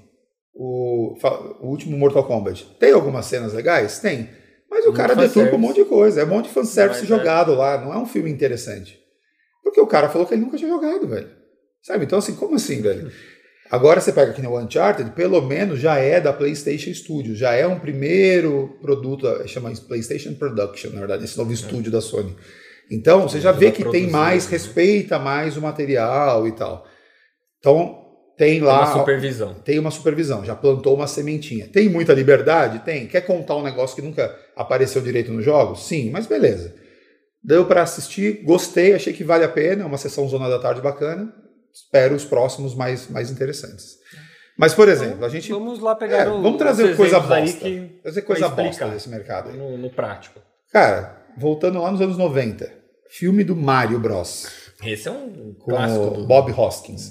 o, 0.54 1.14
o 1.60 1.66
último 1.68 1.96
Mortal 1.98 2.24
Kombat 2.24 2.64
tem 2.78 2.92
algumas 2.92 3.26
cenas 3.26 3.52
legais? 3.52 3.98
Tem. 3.98 4.28
Mas 4.74 4.82
o 4.82 4.88
Muito 4.88 4.96
cara 4.96 5.14
deturpa 5.14 5.54
um 5.54 5.58
monte 5.58 5.76
de 5.76 5.84
coisa. 5.84 6.20
É 6.20 6.24
um 6.24 6.28
monte 6.28 6.46
de 6.46 6.52
fanservice 6.52 7.02
Mas 7.02 7.10
é. 7.10 7.16
jogado 7.16 7.54
lá. 7.54 7.80
Não 7.80 7.94
é 7.94 7.96
um 7.96 8.06
filme 8.06 8.28
interessante. 8.28 8.98
Porque 9.62 9.80
o 9.80 9.86
cara 9.86 10.08
falou 10.08 10.26
que 10.26 10.34
ele 10.34 10.42
nunca 10.42 10.56
tinha 10.56 10.68
jogado, 10.68 11.06
velho. 11.06 11.30
Sabe? 11.80 12.04
Então, 12.04 12.18
assim, 12.18 12.34
como 12.34 12.56
assim, 12.56 12.82
velho? 12.82 13.12
Agora 13.70 14.00
você 14.00 14.12
pega 14.12 14.32
aqui 14.32 14.42
no 14.42 14.58
Uncharted, 14.58 15.12
pelo 15.12 15.40
menos 15.40 15.78
já 15.78 15.96
é 15.96 16.20
da 16.20 16.32
PlayStation 16.32 16.92
Studios. 16.92 17.38
Já 17.38 17.52
é 17.52 17.64
um 17.68 17.78
primeiro 17.78 18.76
produto, 18.82 19.28
eh, 19.28 19.46
chama 19.46 19.72
PlayStation 19.86 20.34
Production, 20.34 20.90
na 20.90 20.98
verdade, 20.98 21.24
esse 21.24 21.38
novo 21.38 21.52
estúdio 21.52 21.92
da 21.92 22.00
Sony. 22.00 22.36
Então, 22.90 23.28
você 23.28 23.40
já 23.40 23.52
vê 23.52 23.70
que 23.70 23.88
tem 23.88 24.10
mais, 24.10 24.44
né? 24.44 24.50
respeita 24.50 25.20
mais 25.20 25.56
o 25.56 25.62
material 25.62 26.48
e 26.48 26.52
tal. 26.52 26.84
Então, 27.60 28.03
tem 28.36 28.60
lá 28.60 28.80
uma 28.80 28.92
supervisão. 28.98 29.54
tem 29.64 29.78
uma 29.78 29.90
supervisão, 29.90 30.44
já 30.44 30.54
plantou 30.56 30.94
uma 30.94 31.06
sementinha. 31.06 31.68
Tem 31.68 31.88
muita 31.88 32.12
liberdade? 32.12 32.80
Tem. 32.80 33.06
Quer 33.06 33.20
contar 33.22 33.56
um 33.56 33.62
negócio 33.62 33.94
que 33.96 34.02
nunca 34.02 34.34
apareceu 34.56 35.00
direito 35.02 35.30
nos 35.32 35.44
jogos? 35.44 35.86
Sim, 35.86 36.10
mas 36.10 36.26
beleza. 36.26 36.74
Deu 37.42 37.66
para 37.66 37.82
assistir, 37.82 38.42
gostei, 38.44 38.94
achei 38.94 39.12
que 39.12 39.22
vale 39.22 39.44
a 39.44 39.48
pena, 39.48 39.82
é 39.82 39.86
uma 39.86 39.98
sessão 39.98 40.26
zona 40.28 40.48
da 40.48 40.58
tarde 40.58 40.80
bacana. 40.80 41.32
Espero 41.72 42.14
os 42.14 42.24
próximos 42.24 42.74
mais, 42.74 43.08
mais 43.10 43.30
interessantes. 43.30 43.96
Mas, 44.56 44.72
por 44.72 44.88
exemplo, 44.88 45.24
a 45.24 45.28
gente. 45.28 45.50
Vamos 45.50 45.80
lá 45.80 45.94
pegar 45.96 46.18
É, 46.18 46.28
o- 46.28 46.40
vamos 46.40 46.58
trazer 46.58 46.96
coisa 46.96 47.18
bosta. 47.20 47.58
que 47.58 47.98
Trazer 48.02 48.22
coisa 48.22 48.48
bosta 48.48 48.88
desse 48.88 49.08
mercado 49.08 49.50
aí. 49.50 49.56
no, 49.56 49.76
no 49.76 49.90
prático. 49.90 50.40
Cara, 50.72 51.22
voltando 51.36 51.82
lá 51.82 51.90
nos 51.90 52.00
anos 52.00 52.16
90, 52.16 52.70
filme 53.10 53.42
do 53.44 53.56
Mario 53.56 53.98
Bros. 53.98 54.46
Esse 54.84 55.08
é 55.08 55.10
um 55.10 55.54
Com 55.58 55.72
clássico 55.72 56.04
o 56.06 56.10
do 56.10 56.26
Bob 56.26 56.52
Hoskins. 56.52 57.10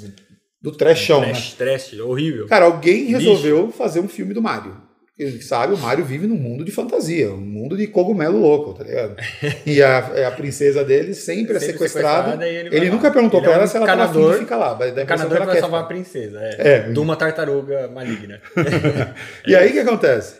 Do 0.63 0.71
trashão, 0.71 1.19
né? 1.21 1.27
trash, 1.31 1.53
trash, 1.55 1.99
horrível. 1.99 2.47
Cara, 2.47 2.65
alguém 2.65 3.05
resolveu 3.05 3.69
fazer 3.71 3.99
um 3.99 4.07
filme 4.07 4.33
do 4.33 4.41
Mario. 4.41 4.81
Ele 5.19 5.39
sabe, 5.43 5.73
o 5.75 5.77
Mario 5.77 6.03
vive 6.03 6.25
num 6.25 6.35
mundo 6.35 6.65
de 6.65 6.71
fantasia, 6.71 7.29
um 7.31 7.37
mundo 7.37 7.77
de 7.77 7.85
cogumelo 7.85 8.39
louco, 8.39 8.73
tá 8.73 8.83
ligado? 8.83 9.15
E 9.63 9.79
a, 9.83 10.27
a 10.27 10.31
princesa 10.31 10.83
dele 10.83 11.13
sempre, 11.13 11.55
é 11.55 11.59
Sempre 11.59 11.73
sequestrada. 11.73 12.31
sequestrada 12.31 12.47
e 12.49 12.55
ele 12.55 12.75
Ele, 12.75 12.89
nunca 12.89 13.11
perguntou 13.11 13.39
Ele 13.39 13.45
pra 13.45 13.51
é 13.53 13.55
ela 13.57 13.65
um 13.65 13.67
se 13.67 13.77
ela 13.77 13.85
tava 13.85 14.03
afim 14.05 14.11
encanador- 14.13 14.33
de 14.33 14.39
ficar 14.39 14.57
lá. 14.57 14.75
Mas 14.79 14.79
dá 14.79 14.85
a 14.85 14.87
O 14.87 15.03
impressão 15.03 15.07
canador 15.17 15.29
que 15.29 15.35
ela 15.35 15.45
vai 15.45 15.55
quer 15.55 15.61
salvar 15.61 15.81
a 15.81 15.85
princesa, 15.85 16.39
é. 16.41 16.55
É. 16.57 16.79
De 16.91 16.99
uma 16.99 17.15
tartaruga 17.15 17.87
maligna. 17.89 18.41
E 19.47 19.55
aí 19.55 19.69
o 19.69 19.73
que 19.73 19.79
acontece? 19.79 20.37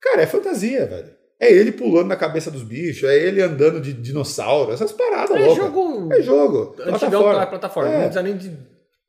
Cara, 0.00 0.22
é 0.22 0.26
fantasia, 0.26 0.86
velho. 0.86 1.10
É 1.40 1.52
ele 1.52 1.72
pulando 1.72 2.06
na 2.06 2.16
cabeça 2.16 2.48
dos 2.50 2.62
bichos, 2.62 3.08
é 3.08 3.16
ele 3.18 3.42
andando 3.42 3.80
de 3.80 3.92
dinossauro, 3.92 4.72
essas 4.72 4.92
paradas 4.92 5.34
É 5.36 5.40
loucas. 5.44 5.56
jogo 5.64 6.08
É 6.12 6.22
jogo. 6.22 6.76
antigão 6.78 6.98
plataforma. 6.98 7.34
pra 7.34 7.46
plataforma. 7.46 7.90
É. 7.90 7.94
Não 7.94 8.00
precisa 8.02 8.22
nem 8.22 8.36
de 8.36 8.52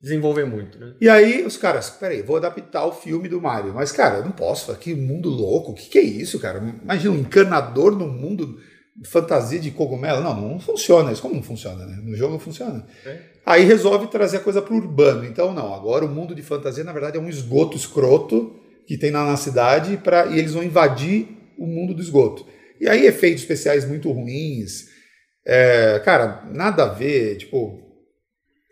desenvolver 0.03 0.43
muito, 0.45 0.77
né? 0.77 0.93
E 0.99 1.07
aí 1.07 1.45
os 1.45 1.55
caras, 1.55 1.89
peraí, 1.89 2.21
vou 2.21 2.35
adaptar 2.35 2.85
o 2.85 2.91
filme 2.91 3.29
do 3.29 3.39
Mario. 3.39 3.73
Mas, 3.73 3.93
cara, 3.93 4.17
eu 4.17 4.25
não 4.25 4.31
posso, 4.31 4.75
que 4.75 4.93
mundo 4.93 5.29
louco, 5.29 5.71
o 5.71 5.73
que, 5.73 5.89
que 5.89 5.97
é 5.97 6.03
isso, 6.03 6.37
cara? 6.39 6.59
Imagina 6.83 7.15
um 7.15 7.19
encanador 7.19 7.97
no 7.97 8.07
mundo 8.09 8.59
fantasia 9.05 9.59
de 9.59 9.71
cogumelo. 9.71 10.21
Não, 10.21 10.35
não 10.35 10.59
funciona 10.59 11.11
isso. 11.11 11.21
Como 11.21 11.35
não 11.35 11.41
funciona, 11.41 11.85
né? 11.85 11.99
No 12.03 12.15
jogo 12.15 12.33
não 12.33 12.39
funciona. 12.39 12.85
É. 13.05 13.17
Aí 13.45 13.63
resolve 13.63 14.07
trazer 14.07 14.37
a 14.37 14.41
coisa 14.41 14.61
pro 14.61 14.75
urbano. 14.75 15.25
Então, 15.25 15.53
não, 15.53 15.73
agora 15.73 16.05
o 16.05 16.09
mundo 16.09 16.35
de 16.35 16.41
fantasia, 16.41 16.83
na 16.83 16.93
verdade, 16.93 17.17
é 17.17 17.21
um 17.21 17.29
esgoto 17.29 17.77
escroto 17.77 18.59
que 18.85 18.97
tem 18.97 19.09
lá 19.09 19.25
na 19.25 19.37
cidade 19.37 19.97
pra, 19.97 20.25
e 20.25 20.37
eles 20.37 20.53
vão 20.53 20.63
invadir 20.63 21.29
o 21.57 21.65
mundo 21.65 21.93
do 21.93 22.01
esgoto. 22.01 22.45
E 22.79 22.89
aí 22.89 23.05
efeitos 23.05 23.41
especiais 23.41 23.87
muito 23.87 24.11
ruins. 24.11 24.89
É, 25.45 26.01
cara, 26.03 26.43
nada 26.53 26.83
a 26.83 26.89
ver, 26.89 27.37
tipo... 27.37 27.81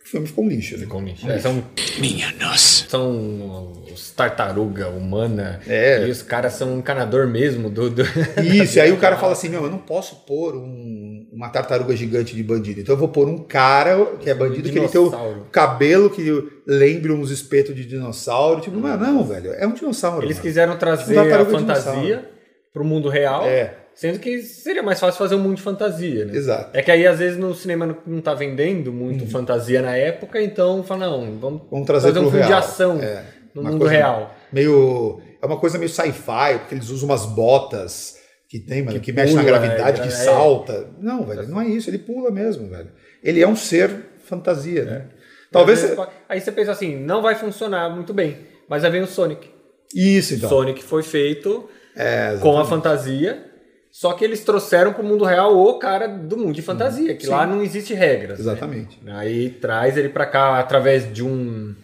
O 0.03 0.09
filme 0.11 0.27
ficou 0.27 0.43
um 0.43 0.49
lixo, 0.49 0.77
né? 0.77 0.85
Com 0.87 1.01
lixo. 1.03 1.29
É, 1.29 1.39
são, 1.39 1.63
Minha 1.99 2.33
nossa. 2.39 2.85
são 2.89 3.71
os 3.93 4.11
tartaruga 4.11 4.89
humana. 4.89 5.61
É. 5.67 6.05
E 6.05 6.11
os 6.11 6.21
caras 6.21 6.53
são 6.53 6.73
um 6.75 6.79
encanador 6.79 7.27
mesmo 7.27 7.69
do. 7.69 7.89
do... 7.89 8.01
Isso, 8.43 8.77
e 8.77 8.81
aí 8.81 8.91
o 8.91 8.97
cara 8.99 9.15
fala 9.17 9.33
assim: 9.33 9.47
meu, 9.49 9.63
eu 9.63 9.69
não 9.69 9.77
posso 9.77 10.25
pôr 10.25 10.55
um- 10.55 11.27
uma 11.31 11.49
tartaruga 11.49 11.95
gigante 11.95 12.35
de 12.35 12.43
bandido. 12.43 12.81
Então 12.81 12.93
eu 12.95 12.99
vou 12.99 13.07
pôr 13.07 13.27
um 13.29 13.37
cara 13.37 14.05
que 14.19 14.29
é 14.29 14.33
bandido, 14.33 14.69
que 14.69 14.77
ele 14.77 14.87
tem 14.89 14.99
o 14.99 15.45
cabelo 15.51 16.09
que 16.09 16.43
lembre 16.67 17.11
uns 17.11 17.29
espetos 17.31 17.73
de 17.75 17.85
dinossauro. 17.85 18.59
Tipo, 18.59 18.77
não, 18.77 18.97
não, 18.97 19.23
velho, 19.23 19.53
é 19.53 19.65
um 19.65 19.73
dinossauro. 19.73 20.25
Eles 20.25 20.37
mano. 20.37 20.47
quiseram 20.47 20.77
trazer 20.77 21.05
Tipo 21.13 21.19
a 21.19 21.23
tartaruga 21.23 21.59
fantasia 21.59 22.29
pro 22.73 22.83
mundo 22.83 23.07
real. 23.07 23.45
É. 23.45 23.75
Sendo 24.01 24.17
que 24.17 24.41
seria 24.41 24.81
mais 24.81 24.99
fácil 24.99 25.19
fazer 25.19 25.35
um 25.35 25.39
mundo 25.39 25.57
de 25.57 25.61
fantasia, 25.61 26.25
né? 26.25 26.35
Exato. 26.35 26.75
É 26.75 26.81
que 26.81 26.89
aí 26.89 27.05
às 27.05 27.19
vezes 27.19 27.37
no 27.37 27.53
cinema 27.53 27.95
não, 28.07 28.19
tá 28.19 28.33
vendendo 28.33 28.91
muito 28.91 29.27
fantasia 29.27 29.79
na 29.79 29.95
época, 29.95 30.41
então 30.41 30.83
fala, 30.83 31.05
não, 31.05 31.37
vamos, 31.37 31.61
Vamos 31.69 31.85
trazer 31.85 32.07
fazer 32.07 32.19
um 32.19 32.23
filme 32.23 32.41
de 32.41 32.47
real. 32.47 32.59
ação 32.59 32.99
É, 32.99 33.23
no 33.53 33.61
mundo 33.61 33.85
real. 33.85 34.35
Meio. 34.51 35.21
É 35.39 35.45
uma 35.45 35.59
coisa 35.59 35.77
meio 35.77 35.87
sci-fi, 35.87 36.57
porque 36.57 36.73
eles 36.73 36.89
usam 36.89 37.09
umas 37.09 37.27
botas 37.27 38.15
que 38.49 38.59
tem, 38.59 38.81
mano, 38.81 38.99
que, 38.99 39.05
Que 39.05 39.13
mexe 39.13 39.35
na 39.35 39.43
gravidade, 39.43 39.99
é, 39.99 40.01
que 40.01 40.07
é. 40.07 40.11
salta. 40.11 40.89
Não, 40.99 41.23
velho, 41.23 41.47
não 41.47 41.61
é 41.61 41.67
isso. 41.67 41.87
Ele 41.87 41.99
pula 41.99 42.31
mesmo, 42.31 42.67
velho. 42.71 42.89
Ele 43.23 43.39
é 43.39 43.47
um 43.47 43.55
ser 43.55 43.91
fantasia, 44.25 44.83
né? 44.83 45.05
Talvez. 45.51 45.83
Às 45.83 45.89
vezes, 45.91 46.05
Aí 46.27 46.41
você 46.41 46.51
pensa 46.51 46.71
assim, 46.71 46.95
não 46.95 47.21
vai 47.21 47.35
funcionar 47.35 47.87
muito 47.91 48.15
bem. 48.15 48.35
Mas 48.67 48.83
aí 48.83 48.89
vem 48.89 49.01
o 49.01 49.05
Sonic. 49.07 49.47
Isso, 49.93 50.33
então. 50.33 50.49
Sonic 50.49 50.81
foi 50.83 51.03
feito 51.03 51.69
É, 51.95 52.37
com 52.41 52.57
a 52.57 52.65
fantasia 52.65 53.50
Só 53.91 54.13
que 54.13 54.23
eles 54.23 54.43
trouxeram 54.45 54.93
pro 54.93 55.03
mundo 55.03 55.25
real 55.25 55.57
o 55.57 55.77
cara 55.77 56.07
do 56.07 56.37
mundo 56.37 56.53
de 56.53 56.61
fantasia, 56.61 57.13
que 57.15 57.25
Sim. 57.25 57.31
lá 57.31 57.45
não 57.45 57.61
existe 57.61 57.93
regras. 57.93 58.39
né? 58.39 58.43
Exatamente. 58.43 58.99
Aí 59.07 59.49
traz 59.49 59.97
ele 59.97 60.09
pra 60.09 60.25
cá 60.25 60.59
através 60.59 61.11
de 61.11 61.23
um 61.23 61.75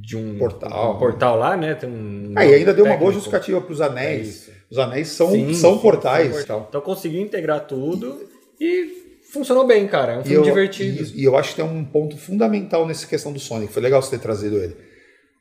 de 0.00 0.16
um 0.16 0.38
Portal. 0.38 0.94
um 0.94 0.98
portal 1.00 1.36
lá, 1.36 1.56
né? 1.56 1.74
Tem 1.74 1.90
um 1.90 2.32
Aí 2.36 2.54
ainda 2.54 2.72
deu 2.72 2.84
uma 2.84 2.96
boa 2.96 3.10
justificativa 3.12 3.60
para 3.60 3.72
os 3.72 3.80
É 3.80 3.84
anéis. 3.86 4.28
isso. 4.28 4.50
os 4.70 4.78
anéis 4.78 5.08
são, 5.08 5.32
Sim, 5.32 5.52
são 5.54 5.74
sim, 5.74 5.80
portais. 5.80 6.26
são 6.28 6.36
portal. 6.36 6.66
Então 6.68 6.80
conseguiu 6.80 7.20
integrar 7.20 7.66
tudo 7.66 8.20
e 8.60 9.18
funcionou 9.32 9.66
bem, 9.66 9.88
cara. 9.88 10.12
É 10.12 10.18
um 10.18 10.22
filme 10.22 10.36
eu, 10.36 10.42
divertido. 10.44 11.02
e- 11.02 11.22
e 11.22 11.24
eu 11.24 11.36
acho 11.36 11.50
que 11.50 11.56
tem 11.56 11.64
um 11.64 11.84
ponto 11.84 12.16
fundamental 12.16 12.86
nessa 12.86 13.04
questão 13.08 13.32
do 13.32 13.40
Sonic. 13.40 13.72
Foi 13.72 13.82
legal 13.82 14.00
você 14.00 14.10
ter 14.16 14.22
trazido 14.22 14.56
ele. 14.58 14.76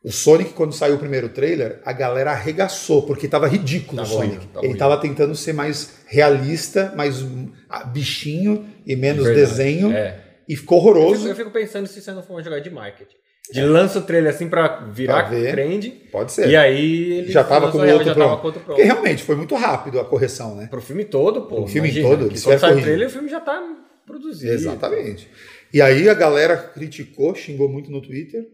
O 0.04 0.12
Sonic, 0.12 0.54
quando 0.54 0.74
saiu 0.74 0.96
o 0.96 1.00
primeiro 1.00 1.30
trailer, 1.30 1.82
a 1.84 1.92
galera 1.92 2.32
arregaçou, 2.32 3.01
porque 3.04 3.27
tava 3.27 3.48
ridículo 3.48 3.98
Tava 3.98 4.08
o 4.08 4.12
Sonic. 4.12 4.27
horrível, 4.36 4.48
tava 4.54 4.60
ele 4.66 4.68
horrível. 4.74 4.80
tava 4.80 5.01
tentando 5.01 5.36
ser 5.36 5.54
mais 5.54 5.96
realista, 6.06 6.94
mais 6.96 7.25
ah, 7.70 7.84
bichinho 7.84 8.66
e 8.86 8.96
menos 8.96 9.25
Verdade, 9.25 9.48
desenho. 9.48 9.92
é. 9.92 10.24
E 10.48 10.56
ficou 10.56 10.77
Eu 10.77 10.84
fico, 10.84 10.98
horroroso. 11.00 11.27
eu 11.27 11.36
fico 11.36 11.51
pensando 11.51 11.88
se 11.88 12.00
isso 12.00 12.12
não 12.13 12.24
for 12.24 12.36
uma 12.36 12.44
jogada 12.44 12.62
de 12.62 12.70
marketing. 12.70 13.16
De 13.51 13.62
lança 13.63 14.00
o 14.00 14.01
trailer 14.01 14.34
assim 14.34 14.48
pra 14.50 14.86
virar 14.92 15.27
Pra 15.30 15.39
trend. 15.51 15.89
Pode 16.12 16.32
ser. 16.32 16.50
E 16.50 16.56
aí 16.56 17.13
ele 17.20 17.32
já 17.32 17.44
tava 17.44 17.72
com 17.72 17.77
o 17.77 17.82
outro 17.89 18.04
já 18.06 18.13
pronto. 18.13 18.46
outro. 18.46 18.62
Porque 18.62 18.84
realmente 18.84 19.24
foi 19.24 19.36
muito 19.36 19.56
rápido 19.56 20.00
a 20.00 20.06
correção, 20.06 20.56
né? 20.56 20.68
Pro 20.68 20.82
filme 20.82 21.06
todo, 21.06 21.44
pô. 21.44 21.56
Pro 21.58 21.68
filme 21.68 21.89
imagina, 21.89 22.10
todo, 22.10 22.25
quando 22.30 22.60
sai 22.60 22.75
o 22.77 22.82
trailer, 22.82 23.08
o 23.08 23.10
filme 23.10 23.30
já 23.30 23.39
tá 23.39 23.62
produzido. 24.06 24.51
Exatamente. 24.54 25.30
E 25.74 25.82
aí 25.82 26.08
a 26.10 26.13
galera 26.13 26.56
criticou, 26.58 27.34
xingou 27.36 27.68
muito 27.70 27.89
no 27.92 28.01
Twitter. 28.01 28.46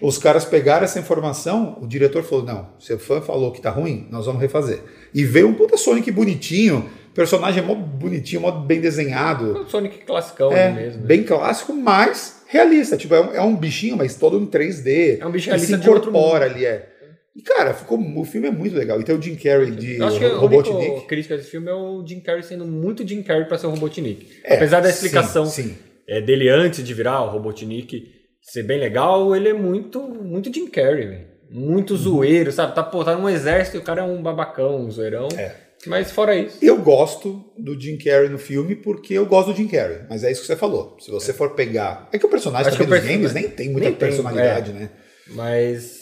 Os 0.00 0.18
caras 0.18 0.44
pegaram 0.44 0.84
essa 0.84 0.98
informação, 0.98 1.78
o 1.80 1.86
diretor 1.86 2.22
falou: 2.22 2.44
não, 2.44 2.68
seu 2.78 2.98
fã 2.98 3.20
falou 3.20 3.50
que 3.52 3.60
tá 3.62 3.70
ruim, 3.70 4.06
nós 4.10 4.26
vamos 4.26 4.40
refazer. 4.40 4.80
E 5.14 5.24
veio 5.24 5.48
um 5.48 5.54
puta 5.54 5.76
Sonic 5.78 6.10
bonitinho, 6.10 6.88
personagem 7.14 7.62
mó 7.62 7.74
bonitinho, 7.74 8.42
mó 8.42 8.50
bem 8.50 8.80
desenhado. 8.80 9.52
O 9.62 9.68
Sonic 9.68 10.04
classicão 10.04 10.52
É, 10.52 10.70
mesmo. 10.70 11.00
né? 11.00 11.06
bem 11.06 11.22
clássico, 11.22 11.72
mas 11.72 12.42
realista. 12.46 12.96
Tipo, 12.96 13.14
é 13.14 13.20
um, 13.20 13.32
é 13.36 13.40
um 13.40 13.56
bichinho, 13.56 13.96
mas 13.96 14.14
todo 14.16 14.38
em 14.38 14.46
3D. 14.46 15.18
É 15.20 15.26
um 15.26 15.30
bicho 15.30 15.54
e 15.54 15.58
se 15.58 15.74
incorpora 15.74 16.44
ali, 16.44 16.66
é. 16.66 16.86
E, 17.34 17.40
cara, 17.42 17.72
ficou, 17.72 17.98
o 18.18 18.24
filme 18.24 18.48
é 18.48 18.50
muito 18.50 18.74
legal. 18.76 19.00
E 19.00 19.04
tem 19.04 19.14
o 19.16 19.22
Jim 19.22 19.36
Carrey 19.36 19.70
de 19.70 19.96
Eu 19.98 20.06
acho 20.08 20.18
que 20.18 20.24
a 20.24 20.36
Robotnik. 20.36 21.06
crítica 21.06 21.36
desse 21.36 21.48
filme 21.50 21.70
é 21.70 21.74
o 21.74 22.04
Jim 22.06 22.20
Carrey 22.20 22.42
sendo 22.42 22.66
muito 22.66 23.06
Jim 23.06 23.22
Carrey 23.22 23.44
pra 23.46 23.56
ser 23.56 23.66
o 23.68 23.70
Robotnik. 23.70 24.26
É, 24.44 24.56
Apesar 24.56 24.80
da 24.80 24.88
sim, 24.88 24.94
explicação 24.94 25.46
sim. 25.46 25.76
é, 26.08 26.20
dele 26.20 26.48
antes 26.50 26.84
de 26.84 26.92
virar 26.92 27.22
o 27.22 27.30
Robotnik 27.30 28.19
ser 28.50 28.64
bem 28.64 28.80
legal, 28.80 29.34
ele 29.34 29.48
é 29.48 29.52
muito, 29.52 30.00
muito 30.02 30.52
Jim 30.52 30.66
Carrey, 30.66 31.06
velho. 31.06 31.30
Muito 31.48 31.96
zoeiro, 31.96 32.50
sabe? 32.50 32.74
Tá, 32.74 32.82
pô, 32.82 33.04
tá 33.04 33.16
num 33.16 33.28
exército 33.28 33.76
e 33.76 33.80
o 33.80 33.82
cara 33.82 34.02
é 34.02 34.04
um 34.04 34.22
babacão, 34.22 34.80
um 34.80 34.90
zoeirão. 34.90 35.28
É. 35.36 35.52
Mas 35.86 36.10
fora 36.10 36.34
isso. 36.36 36.58
Eu 36.60 36.76
gosto 36.78 37.44
do 37.56 37.80
Jim 37.80 37.96
Carrey 37.96 38.28
no 38.28 38.38
filme 38.38 38.74
porque 38.74 39.14
eu 39.14 39.24
gosto 39.24 39.52
do 39.52 39.56
Jim 39.56 39.66
Carrey, 39.66 40.00
mas 40.08 40.22
é 40.22 40.30
isso 40.30 40.42
que 40.42 40.46
você 40.46 40.56
falou. 40.56 40.96
Se 41.00 41.10
você 41.10 41.32
for 41.32 41.50
pegar. 41.54 42.08
É 42.12 42.18
que 42.18 42.26
o 42.26 42.28
personagem 42.28 42.72
que 42.72 42.84
dos 42.84 43.00
games 43.00 43.32
nem 43.32 43.48
tem 43.48 43.70
muita 43.70 43.88
nem 43.88 43.96
tem, 43.96 44.08
personalidade, 44.08 44.72
né? 44.72 44.90
Mas. 45.28 46.00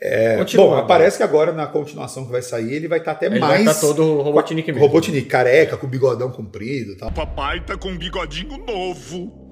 É, 0.00 0.44
bom, 0.54 0.76
né? 0.76 0.84
parece 0.86 1.16
que 1.16 1.22
agora 1.22 1.52
na 1.52 1.66
continuação 1.66 2.26
que 2.26 2.30
vai 2.30 2.42
sair 2.42 2.74
ele 2.74 2.86
vai 2.86 2.98
estar 2.98 3.12
até 3.12 3.26
Ele 3.26 3.38
mais. 3.38 3.64
vai 3.64 3.74
tá 3.74 3.80
todo 3.80 4.20
Robotnik 4.20 4.70
mesmo. 4.70 4.86
Robotnik, 4.86 5.26
careca, 5.26 5.78
com 5.78 5.86
bigodão 5.86 6.30
comprido 6.30 6.92
e 6.92 6.96
tal. 6.96 7.10
Papai 7.10 7.64
tá 7.64 7.76
com 7.76 7.88
um 7.88 7.96
bigodinho 7.96 8.58
novo. 8.58 9.45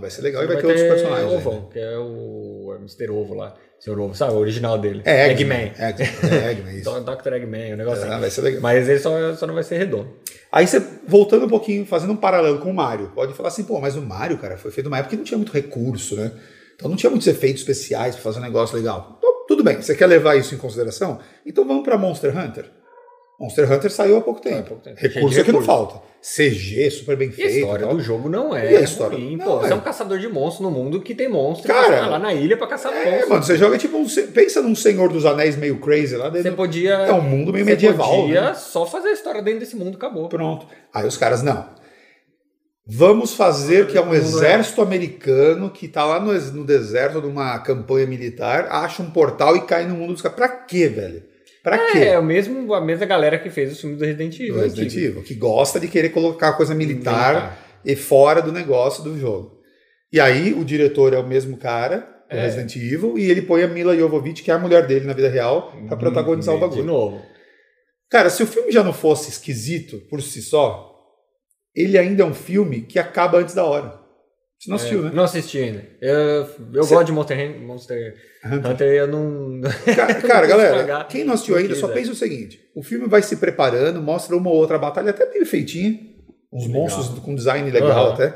Vai 0.00 0.10
ser 0.10 0.22
legal 0.22 0.42
e 0.42 0.46
vai, 0.46 0.56
Vai 0.56 0.62
ter 0.62 0.68
outros 0.68 0.82
ter 0.84 0.88
personagens. 0.94 1.32
o 1.32 1.36
ainda. 1.36 1.48
Ovão, 1.48 1.68
que 1.70 1.78
é 1.78 1.98
o 1.98 2.76
Mr. 2.80 3.10
Ovo 3.10 3.34
lá. 3.34 3.54
Sr. 3.80 3.96
Ovo, 4.00 4.12
sabe? 4.14 4.32
O 4.32 4.38
original 4.38 4.76
dele. 4.76 5.02
É, 5.04 5.30
Eggman. 5.30 5.72
Eggman, 5.78 6.08
é, 6.32 6.50
Eggman, 6.50 6.76
isso. 6.78 6.90
Do- 7.00 7.14
Dr. 7.16 7.32
Eggman, 7.34 7.74
o 7.74 7.76
negócio 7.76 8.04
É, 8.04 8.08
assim. 8.08 8.20
vai 8.20 8.30
ser 8.30 8.40
legal. 8.40 8.60
Mas 8.60 8.88
ele 8.88 8.98
só, 8.98 9.34
só 9.36 9.46
não 9.46 9.54
vai 9.54 9.62
ser 9.62 9.78
redondo. 9.78 10.08
Aí 10.50 10.66
você, 10.66 10.82
voltando 11.06 11.44
um 11.46 11.48
pouquinho, 11.48 11.86
fazendo 11.86 12.12
um 12.12 12.16
paralelo 12.16 12.58
com 12.58 12.70
o 12.70 12.74
Mario, 12.74 13.12
pode 13.14 13.34
falar 13.34 13.50
assim, 13.50 13.62
pô, 13.62 13.80
mas 13.80 13.94
o 13.94 14.02
Mario, 14.02 14.36
cara, 14.38 14.56
foi 14.58 14.72
feito 14.72 14.86
numa 14.88 14.98
época 14.98 15.10
que 15.10 15.16
não 15.16 15.22
tinha 15.24 15.38
muito 15.38 15.52
recurso, 15.52 16.16
né? 16.16 16.32
Então 16.74 16.88
não 16.90 16.96
tinha 16.96 17.08
muitos 17.10 17.28
efeitos 17.28 17.60
especiais 17.60 18.14
pra 18.16 18.24
fazer 18.24 18.40
um 18.40 18.42
negócio 18.42 18.76
legal. 18.76 19.14
Então, 19.18 19.46
tudo 19.46 19.62
bem, 19.62 19.80
você 19.80 19.94
quer 19.94 20.06
levar 20.06 20.34
isso 20.36 20.54
em 20.54 20.58
consideração? 20.58 21.20
Então 21.46 21.64
vamos 21.64 21.84
pra 21.84 21.96
Monster 21.96 22.36
Hunter. 22.36 22.64
Monster 23.38 23.72
Hunter 23.72 23.90
saiu 23.90 24.16
há 24.16 24.20
pouco 24.20 24.40
tempo. 24.40 24.68
pouco 24.68 24.82
tempo. 24.82 24.98
Recurso 25.00 25.38
é 25.40 25.44
que 25.44 25.52
não 25.52 25.62
falta. 25.62 26.02
CG, 26.20 26.90
super 26.90 27.16
bem 27.16 27.28
E 27.28 27.32
a 27.32 27.34
feito. 27.36 27.50
história 27.58 27.86
do 27.86 28.00
jogo 28.00 28.28
não 28.28 28.52
E 28.56 28.60
é 28.74 28.78
a 28.78 28.80
história? 28.80 29.16
ruim, 29.16 29.36
Não, 29.36 29.44
pô. 29.46 29.58
Você 29.60 29.68
é. 29.68 29.72
é 29.72 29.74
um 29.76 29.80
caçador 29.80 30.18
de 30.18 30.26
monstros 30.26 30.60
no 30.68 30.70
mundo 30.76 31.00
que 31.00 31.14
tem 31.14 31.28
monstros. 31.28 31.66
Cara, 31.72 32.02
você 32.04 32.10
lá 32.10 32.18
na 32.18 32.34
ilha 32.34 32.56
pra 32.56 32.66
caçar 32.66 32.92
É, 32.92 33.04
monstros. 33.10 33.28
mano, 33.28 33.42
você 33.44 33.56
joga 33.56 33.78
tipo 33.78 33.96
um. 33.96 34.06
Pensa 34.34 34.60
num 34.60 34.74
Senhor 34.74 35.08
dos 35.12 35.24
Anéis 35.24 35.54
meio 35.56 35.78
crazy 35.78 36.16
lá 36.16 36.28
Você 36.30 36.42
dentro. 36.42 36.56
podia. 36.56 36.94
É 36.94 37.12
um 37.12 37.20
mundo 37.20 37.52
meio 37.52 37.64
você 37.64 37.70
medieval, 37.70 38.22
podia 38.22 38.40
né? 38.40 38.54
só 38.54 38.84
fazer 38.84 39.10
a 39.10 39.12
história 39.12 39.40
dentro 39.40 39.60
desse 39.60 39.76
mundo, 39.76 39.94
acabou. 39.96 40.28
Pronto. 40.28 40.66
Aí 40.92 41.06
os 41.06 41.16
caras, 41.16 41.40
não. 41.40 41.64
Vamos 42.90 43.34
fazer 43.34 43.86
que 43.86 43.98
é 43.98 44.00
um 44.00 44.06
Mundo 44.06 44.16
exército 44.16 44.80
americano 44.80 45.68
que 45.70 45.86
tá 45.86 46.04
lá 46.06 46.18
no, 46.18 46.32
no 46.32 46.64
deserto 46.64 47.20
de 47.20 47.26
uma 47.26 47.58
campanha 47.58 48.06
militar, 48.06 48.66
acha 48.70 49.02
um 49.02 49.10
portal 49.10 49.54
e 49.56 49.60
cai 49.60 49.86
no 49.86 49.94
mundo 49.94 50.14
dos 50.14 50.22
caras. 50.22 50.36
Pra 50.36 50.48
quê, 50.48 50.88
velho? 50.88 51.22
Pra 51.76 51.92
quê? 51.92 51.98
É, 51.98 52.18
o 52.18 52.22
mesmo, 52.22 52.72
a 52.74 52.80
mesma 52.80 53.04
galera 53.06 53.38
que 53.38 53.50
fez 53.50 53.72
o 53.72 53.80
filme 53.80 53.96
do 53.96 54.04
Resident 54.04 54.38
Evil. 54.40 54.54
Do 54.54 54.60
Resident. 54.60 54.94
Evil, 54.94 55.22
que 55.22 55.34
gosta 55.34 55.78
de 55.80 55.88
querer 55.88 56.08
colocar 56.10 56.52
coisa 56.54 56.74
militar, 56.74 57.34
Militar. 57.34 57.58
e 57.84 57.94
fora 57.96 58.40
do 58.40 58.52
negócio 58.52 59.02
do 59.02 59.18
jogo. 59.18 59.58
E 60.12 60.18
aí 60.20 60.54
o 60.54 60.64
diretor 60.64 61.12
é 61.12 61.18
o 61.18 61.26
mesmo 61.26 61.56
cara 61.56 61.98
do 62.30 62.36
É. 62.36 62.42
Resident 62.42 62.74
Evil 62.76 63.18
e 63.18 63.30
ele 63.30 63.42
põe 63.42 63.62
a 63.62 63.68
Mila 63.68 63.96
Jovovich, 63.96 64.42
que 64.42 64.50
é 64.50 64.54
a 64.54 64.58
mulher 64.58 64.86
dele 64.86 65.06
na 65.06 65.12
vida 65.12 65.28
real, 65.28 65.72
pra 65.86 65.96
protagonizar 65.96 66.54
o 66.54 66.58
De 66.58 66.64
bagulho. 66.64 66.84
novo. 66.84 67.22
Cara, 68.10 68.30
se 68.30 68.42
o 68.42 68.46
filme 68.46 68.72
já 68.72 68.82
não 68.82 68.92
fosse 68.92 69.28
esquisito 69.30 69.98
por 70.08 70.22
si 70.22 70.40
só, 70.42 70.94
ele 71.74 71.98
ainda 71.98 72.22
é 72.22 72.26
um 72.26 72.32
filme 72.34 72.80
que 72.82 72.98
acaba 72.98 73.38
antes 73.38 73.54
da 73.54 73.64
hora. 73.64 74.00
Você 74.58 74.68
não 74.70 74.76
assistiu, 74.76 75.02
né? 75.02 75.10
Não 75.14 75.22
assisti 75.24 75.58
ainda. 75.58 75.84
Eu, 76.00 76.16
eu 76.18 76.46
Você- 76.82 76.94
gosto 76.94 77.06
de 77.06 77.12
Monster, 77.12 77.60
Monster 77.60 78.14
Hunter, 78.44 78.88
eu 78.88 79.06
não. 79.06 79.60
Cara, 79.94 80.14
cara, 80.22 80.46
galera, 80.46 81.04
quem 81.04 81.22
não 81.24 81.34
assistiu 81.34 81.56
ainda, 81.56 81.74
só 81.76 81.88
é. 81.90 81.94
pensa 81.94 82.10
o 82.10 82.14
seguinte: 82.16 82.60
o 82.74 82.82
filme 82.82 83.06
vai 83.06 83.22
se 83.22 83.36
preparando, 83.36 84.02
mostra 84.02 84.36
uma 84.36 84.50
ou 84.50 84.56
outra 84.56 84.76
batalha 84.78 85.10
até 85.10 85.26
bem 85.26 85.44
feitinha, 85.44 85.96
uns 86.52 86.66
Legal. 86.66 86.82
monstros 86.82 87.18
com 87.20 87.34
design 87.34 87.70
legal 87.70 88.06
Aham. 88.06 88.14
até. 88.14 88.34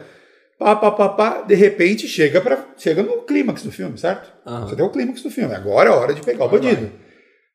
Pá, 0.59 0.77
pá, 0.77 0.93
pá, 0.93 1.09
pá, 1.09 1.43
de 1.43 1.57
repente 1.57 2.07
chega, 2.07 2.41
pra, 2.41 2.67
chega 2.77 3.03
no 3.03 3.23
clímax 3.23 3.65
do 3.65 3.73
filme, 3.73 3.99
certo? 3.99 4.33
Aham. 4.47 4.69
Você 4.69 4.77
tem 4.77 4.85
o 4.85 4.91
clímax 4.91 5.21
do 5.23 5.31
filme, 5.31 5.53
agora 5.53 5.91
é 5.91 5.93
a 5.93 5.97
hora 5.97 6.15
de 6.15 6.21
pegar 6.23 6.45
o 6.45 6.49
bandido. 6.49 6.89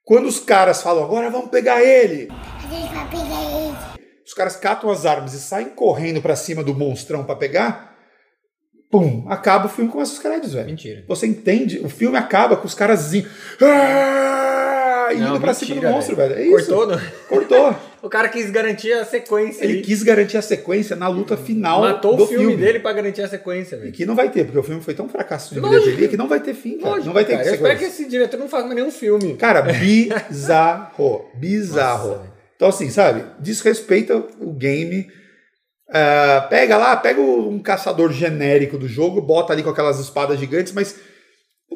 Quando 0.03 0.25
os 0.27 0.39
caras 0.41 0.81
falam, 0.81 1.05
agora 1.05 1.29
vamos 1.29 1.49
pegar 1.49 1.81
ele, 1.81 2.27
A 2.29 2.67
gente 2.67 2.93
vai 2.93 3.09
pegar 3.09 3.43
ele. 3.61 4.03
os 4.25 4.33
caras 4.33 4.57
catam 4.57 4.89
as 4.89 5.05
armas 5.05 5.33
e 5.33 5.39
saem 5.39 5.69
correndo 5.69 6.21
pra 6.21 6.35
cima 6.35 6.61
do 6.65 6.73
monstrão 6.75 7.23
pra 7.23 7.35
pegar, 7.35 7.86
pum, 8.89 9.25
acaba 9.29 9.65
o 9.67 9.69
filme 9.69 9.89
com 9.91 10.01
esses 10.01 10.19
créditos, 10.19 10.53
velho. 10.53 10.67
Mentira. 10.67 11.03
Você 11.07 11.27
entende? 11.27 11.79
O 11.83 11.89
filme 11.89 12.17
acaba 12.17 12.55
com 12.57 12.65
os 12.65 12.73
caras 12.73 12.99
zinho, 13.01 13.25
ah, 13.61 15.09
indo 15.13 15.23
Não, 15.23 15.39
pra 15.39 15.53
cima 15.53 15.79
do 15.81 15.87
monstro, 15.87 16.15
velho. 16.15 16.35
É 16.35 16.45
isso. 16.45 16.73
Cortou? 16.73 16.99
Cortou. 17.29 17.75
O 17.99 18.09
cara 18.09 18.29
quis 18.29 18.49
garantir 18.51 18.93
a 18.93 19.03
sequência. 19.03 19.63
Ele 19.65 19.73
ali. 19.73 19.81
quis 19.81 20.01
garantir 20.03 20.37
a 20.37 20.41
sequência 20.41 20.95
na 20.95 21.07
luta 21.09 21.35
final 21.35 21.81
Matou 21.81 22.15
do 22.15 22.23
o 22.23 22.27
filme, 22.27 22.55
dele 22.55 22.79
pra 22.79 22.93
garantir 22.93 23.21
a 23.23 23.27
sequência, 23.27 23.75
E 23.75 23.79
velho. 23.79 23.91
que 23.91 24.05
não 24.05 24.15
vai 24.15 24.29
ter, 24.29 24.45
porque 24.45 24.59
o 24.59 24.63
filme 24.63 24.81
foi 24.81 24.93
tão 24.93 25.09
fracasso 25.09 25.53
de 25.53 25.59
Lógico. 25.59 25.81
bilheteria 25.81 26.07
que 26.07 26.15
não 26.15 26.27
vai 26.27 26.39
ter 26.39 26.53
fim, 26.53 26.77
cara. 26.77 26.89
Lógico, 26.91 27.07
não 27.07 27.13
vai 27.13 27.25
ter 27.25 27.35
cara. 27.35 27.47
Eu 27.49 27.55
espero 27.55 27.73
que 27.73 27.79
sequência. 27.85 28.01
esse 28.03 28.09
diretor 28.09 28.37
não 28.39 28.47
faça 28.47 28.73
nenhum 28.73 28.91
filme. 28.91 29.35
Cara, 29.35 29.61
bizarro. 29.63 31.25
Bizarro. 31.35 32.07
Nossa, 32.09 32.19
velho. 32.19 32.33
então, 32.55 32.69
assim, 32.69 32.89
sabe? 32.91 33.23
Desrespeita 33.39 34.23
o 34.39 34.53
game. 34.53 35.07
Ah, 35.89 36.45
pega 36.49 36.77
lá, 36.77 36.95
pega 36.97 37.21
um 37.21 37.59
caçador 37.59 38.11
genérico 38.11 38.77
do 38.77 38.87
jogo, 38.87 39.21
bota 39.21 39.53
ali 39.53 39.63
com 39.63 39.69
aquelas 39.69 39.99
espadas 39.99 40.39
gigantes, 40.39 40.73
mas. 40.73 40.99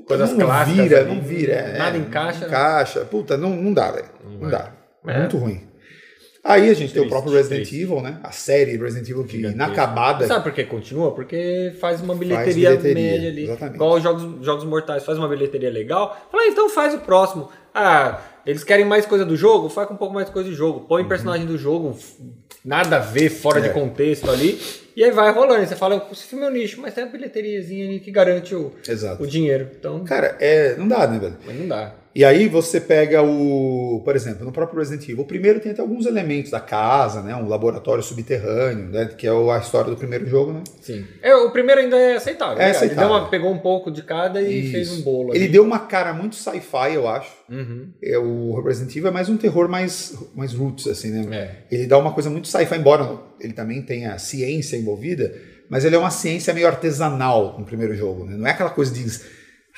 Coisas 0.07 0.31
não 0.31 0.45
clássicas 0.47 0.83
vira, 0.83 0.99
ali, 1.01 1.15
não 1.15 1.21
vira. 1.21 1.53
é, 1.53 1.77
nada 1.77 1.97
encaixa. 1.97 2.39
Não 2.41 2.47
encaixa. 2.47 2.99
Puta, 3.05 3.37
não, 3.37 3.49
não 3.51 3.73
dá, 3.73 3.91
velho. 3.91 4.07
Não, 4.39 4.49
dá. 4.49 4.71
É. 5.07 5.19
Muito 5.19 5.37
ruim. 5.37 5.67
Aí 6.43 6.69
a 6.69 6.73
gente 6.73 6.91
tem 6.91 7.01
o 7.01 7.05
Triste, 7.05 7.09
próprio 7.09 7.33
Resident 7.33 7.67
triste. 7.67 7.83
Evil, 7.83 8.01
né? 8.01 8.19
A 8.23 8.31
série 8.31 8.75
Resident 8.75 9.07
Evil 9.07 9.23
que 9.25 9.33
Gigantesco. 9.37 9.63
inacabada. 9.63 10.25
Sabe 10.25 10.43
por 10.43 10.51
que 10.53 10.63
continua? 10.63 11.13
Porque 11.13 11.73
faz 11.79 12.01
uma 12.01 12.15
bilheteria, 12.15 12.69
bilheteria, 12.71 13.11
média 13.11 13.29
ali. 13.29 13.43
exatamente. 13.43 13.75
Igual 13.75 13.93
os 13.93 14.03
jogos, 14.03 14.45
jogos 14.45 14.63
mortais, 14.65 15.05
faz 15.05 15.19
uma 15.19 15.27
bilheteria 15.27 15.69
legal. 15.69 16.09
Fala, 16.31 16.43
ah, 16.43 16.47
então 16.47 16.67
faz 16.67 16.95
o 16.95 16.99
próximo. 16.99 17.47
Ah, 17.75 18.19
eles 18.45 18.63
querem 18.63 18.85
mais 18.85 19.05
coisa 19.05 19.25
do 19.25 19.35
jogo? 19.35 19.69
Faz 19.69 19.87
com 19.87 19.93
um 19.93 19.97
pouco 19.97 20.13
mais 20.13 20.29
coisa 20.29 20.49
do 20.49 20.55
jogo. 20.55 20.81
Põe 20.81 21.07
personagem 21.07 21.45
do 21.45 21.57
jogo, 21.57 21.97
nada 22.63 22.97
a 22.97 22.99
ver, 22.99 23.29
fora 23.29 23.59
Uhum. 23.59 23.65
É. 23.65 23.67
de 23.67 23.73
contexto 23.73 24.29
ali. 24.29 24.59
E 24.95 25.03
aí 25.03 25.11
vai 25.11 25.31
rolando. 25.31 25.65
Você 25.65 25.75
fala, 25.75 26.07
esse 26.11 26.23
filme 26.23 26.45
é 26.45 26.49
um 26.49 26.51
nicho, 26.51 26.81
mas 26.81 26.93
tem 26.93 27.03
uma 27.03 27.11
bilheteriazinha 27.11 27.87
ali 27.87 27.99
que 27.99 28.11
garante 28.11 28.53
o, 28.53 28.73
Exato. 28.87 29.23
o 29.23 29.27
dinheiro. 29.27 29.69
Então, 29.79 30.03
Cara, 30.03 30.35
é, 30.39 30.75
não 30.75 30.87
dá, 30.87 31.07
né, 31.07 31.17
velho? 31.19 31.37
mas 31.45 31.55
não 31.57 31.67
dá. 31.67 31.93
E 32.13 32.25
aí 32.25 32.49
você 32.49 32.81
pega 32.81 33.21
o, 33.23 34.01
por 34.03 34.17
exemplo, 34.17 34.43
no 34.43 34.51
próprio 34.51 34.79
Resident 34.79 35.07
Evil, 35.07 35.21
o 35.23 35.25
primeiro 35.25 35.61
tem 35.61 35.71
até 35.71 35.81
alguns 35.81 36.05
elementos 36.05 36.51
da 36.51 36.59
casa, 36.59 37.21
né, 37.21 37.33
um 37.33 37.47
laboratório 37.47 38.03
subterrâneo, 38.03 38.89
né, 38.89 39.05
que 39.17 39.25
é 39.25 39.29
a 39.29 39.57
história 39.59 39.89
do 39.89 39.95
primeiro 39.95 40.25
jogo, 40.27 40.51
né? 40.51 40.63
Sim. 40.81 41.05
É, 41.21 41.33
o 41.33 41.51
primeiro 41.51 41.79
ainda 41.79 41.95
é 41.97 42.15
aceitável. 42.17 42.55
É 42.55 42.59
né? 42.59 42.65
Ele 42.65 42.75
aceitável. 42.75 43.07
deu 43.09 43.17
uma- 43.17 43.29
pegou 43.29 43.51
um 43.51 43.59
pouco 43.59 43.89
de 43.89 44.03
cada 44.03 44.41
e 44.41 44.59
Isso. 44.63 44.71
fez 44.73 44.91
um 44.91 45.01
bolo. 45.03 45.33
Ele 45.33 45.45
ali. 45.45 45.53
deu 45.53 45.63
uma 45.63 45.79
cara 45.79 46.11
muito 46.13 46.35
sci-fi, 46.35 46.93
eu 46.95 47.07
acho. 47.07 47.31
Uhum. 47.49 47.89
É, 48.03 48.17
o 48.17 48.61
Resident 48.61 48.93
Evil 48.95 49.07
é 49.07 49.11
mais 49.11 49.29
um 49.29 49.37
terror 49.37 49.69
mais, 49.69 50.13
mais 50.35 50.53
roots, 50.53 50.87
assim, 50.87 51.11
né? 51.11 51.27
É. 51.69 51.75
Ele 51.75 51.87
dá 51.87 51.97
uma 51.97 52.11
coisa 52.13 52.29
muito 52.29 52.49
sci-fi, 52.49 52.75
embora 52.75 53.19
ele 53.39 53.53
também 53.53 53.81
tenha 53.81 54.17
ciência 54.17 54.75
envolvida, 54.75 55.33
mas 55.69 55.85
ele 55.85 55.95
é 55.95 55.99
uma 55.99 56.11
ciência 56.11 56.53
meio 56.53 56.67
artesanal 56.67 57.55
no 57.57 57.63
primeiro 57.65 57.95
jogo, 57.95 58.25
né? 58.25 58.35
Não 58.35 58.45
é 58.47 58.51
aquela 58.51 58.69
coisa 58.69 58.93
de 58.93 59.05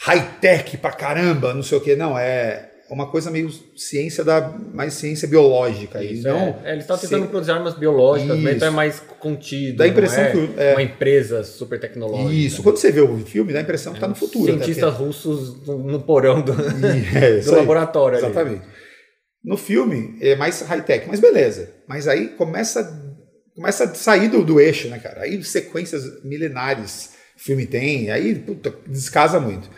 high-tech 0.04 0.78
pra 0.78 0.92
caramba, 0.92 1.54
não 1.54 1.64
sei 1.64 1.78
o 1.78 1.82
que, 1.82 1.96
não, 1.96 2.18
é 2.18 2.70
uma 2.90 3.10
coisa 3.10 3.32
meio 3.32 3.50
ciência 3.76 4.24
da 4.24 4.56
mais 4.74 4.94
ciência 4.94 5.28
biológica 5.28 6.04
Isso, 6.04 6.28
não 6.28 6.38
é. 6.38 6.60
É, 6.66 6.72
eles 6.74 6.84
estão 6.84 6.98
tentando 6.98 7.28
produzir 7.28 7.52
armas 7.52 7.74
biológicas, 7.74 8.38
Isso. 8.38 8.50
então 8.50 8.68
é 8.68 8.72
mais 8.72 9.00
contido. 9.20 9.78
Dá 9.78 9.86
a 9.86 9.88
impressão 9.88 10.24
é 10.24 10.32
que, 10.32 10.50
é. 10.58 10.74
uma 10.74 10.82
empresa 10.84 11.44
super 11.44 11.80
tecnológica. 11.80 12.34
Isso, 12.34 12.58
né? 12.58 12.64
quando 12.64 12.78
você 12.78 12.92
vê 12.92 13.02
o 13.02 13.18
filme, 13.20 13.54
dá 13.54 13.60
a 13.60 13.62
impressão 13.62 13.94
que 13.94 14.00
tá 14.00 14.08
no 14.08 14.14
futuro. 14.14 14.54
até, 14.54 14.66
Cientistas 14.66 14.94
russos 14.94 15.66
no, 15.66 15.80
no 15.80 16.02
porão 16.02 16.42
do, 16.42 16.52
É, 17.18 17.40
do 17.40 17.50
aí. 17.50 17.56
laboratório 17.56 18.18
ali. 18.18 18.28
Exatamente. 18.28 18.62
No 19.44 19.58
filme 19.58 20.18
é 20.22 20.36
mais 20.36 20.62
high-tech, 20.62 21.08
mas 21.08 21.20
beleza. 21.20 21.70
Mas 21.88 22.08
aí 22.08 22.28
começa, 22.30 22.84
começa 23.56 23.86
a 23.86 23.96
sair 23.96 24.28
do, 24.28 24.44
do 24.44 24.60
eixo, 24.60 24.90
né, 24.90 25.00
cara? 25.00 25.22
Aí 25.22 25.42
sequências 25.44 26.22
milenares 26.24 27.12
o 27.36 27.40
filme 27.44 27.66
tem, 27.66 28.12
aí 28.12 28.36
puta, 28.36 28.74
descasa 28.88 29.40
muito. 29.40 29.70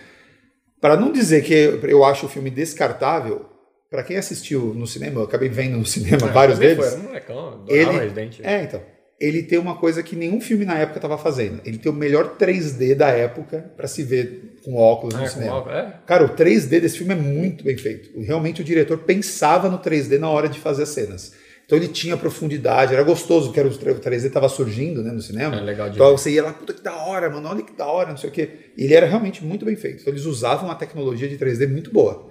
Para 0.82 0.98
não 0.98 1.12
dizer 1.12 1.44
que 1.44 1.53
eu 1.84 2.03
acho 2.03 2.25
o 2.25 2.29
filme 2.29 2.50
descartável, 2.50 3.46
para 3.89 4.03
quem 4.03 4.17
assistiu 4.17 4.74
no 4.74 4.86
cinema, 4.86 5.22
eu 5.22 5.24
acabei 5.25 5.50
vendo 5.50 5.77
no 5.77 5.86
cinema 5.86 6.27
Ah, 6.27 6.32
vários 6.32 6.60
deles. 6.60 6.86
Foi, 6.86 7.00
um 7.00 7.03
molecão, 7.03 7.65
Ele, 7.67 7.91
Resident 7.91 8.39
é, 8.44 8.63
então. 8.63 8.82
Ele 9.17 9.41
tem 9.44 9.58
uma 9.58 9.77
coisa 9.77 10.03
que 10.03 10.13
nenhum 10.13 10.41
filme 10.41 10.65
na 10.65 10.77
época 10.77 10.98
estava 10.98 11.17
fazendo. 11.17 11.62
Ele 11.65 11.77
tem 11.77 11.89
o 11.89 11.96
melhor 11.96 12.36
3D 12.38 12.94
da 12.96 13.08
época 13.08 13.72
para 13.77 13.88
se 13.88 14.03
ver 14.03 14.58
com 14.65 14.75
óculos 14.75 15.15
Ah, 15.15 15.20
no 15.20 15.24
com 15.24 15.29
cinema. 15.29 15.55
óculos, 15.55 15.77
é? 15.77 15.94
Cara, 16.05 16.25
o 16.25 16.29
3D 16.36 16.82
desse 16.82 16.98
filme 16.98 17.13
é 17.13 17.17
muito 17.17 17.63
bem 17.63 17.77
feito. 17.77 18.20
Realmente 18.20 18.60
o 18.62 18.63
diretor 18.65 18.98
pensava 18.98 19.70
no 19.70 19.79
3D 19.79 20.20
na 20.20 20.29
hora 20.29 20.50
de 20.50 20.60
fazer 20.60 20.84
as 20.84 20.89
cenas. 20.89 21.32
Então 21.65 21.77
ele 21.77 21.88
tinha 21.88 22.15
profundidade, 22.15 22.93
era 22.93 23.03
gostoso, 23.03 23.51
que 23.51 23.60
era 23.60 23.67
o 23.67 23.72
3D 23.72 24.25
estava 24.25 24.48
surgindo 24.48 25.01
né, 25.01 25.12
no 25.12 25.22
cinema. 25.22 25.55
É, 25.55 25.62
legal 25.62 25.89
de 25.89 25.95
então 25.95 26.12
ver. 26.12 26.17
você 26.17 26.31
ia 26.31 26.43
lá, 26.43 26.53
puta 26.53 26.74
que 26.74 26.81
da 26.81 26.95
hora, 26.95 27.29
mano, 27.29 27.50
olha 27.50 27.63
que 27.63 27.74
da 27.74 27.88
hora, 27.88 28.10
não 28.10 28.17
sei 28.17 28.29
o 28.29 28.34
quê. 28.34 28.72
E 28.77 28.84
ele 28.84 28.93
era 28.93 29.07
realmente 29.07 29.43
muito 29.43 29.65
bem 29.65 29.75
feito. 29.75 30.01
Então 30.01 30.13
eles 30.13 30.25
usavam 30.25 30.65
uma 30.65 30.75
tecnologia 30.75 31.27
de 31.27 31.38
3D 31.38 31.67
muito 31.67 31.91
boa. 31.91 32.29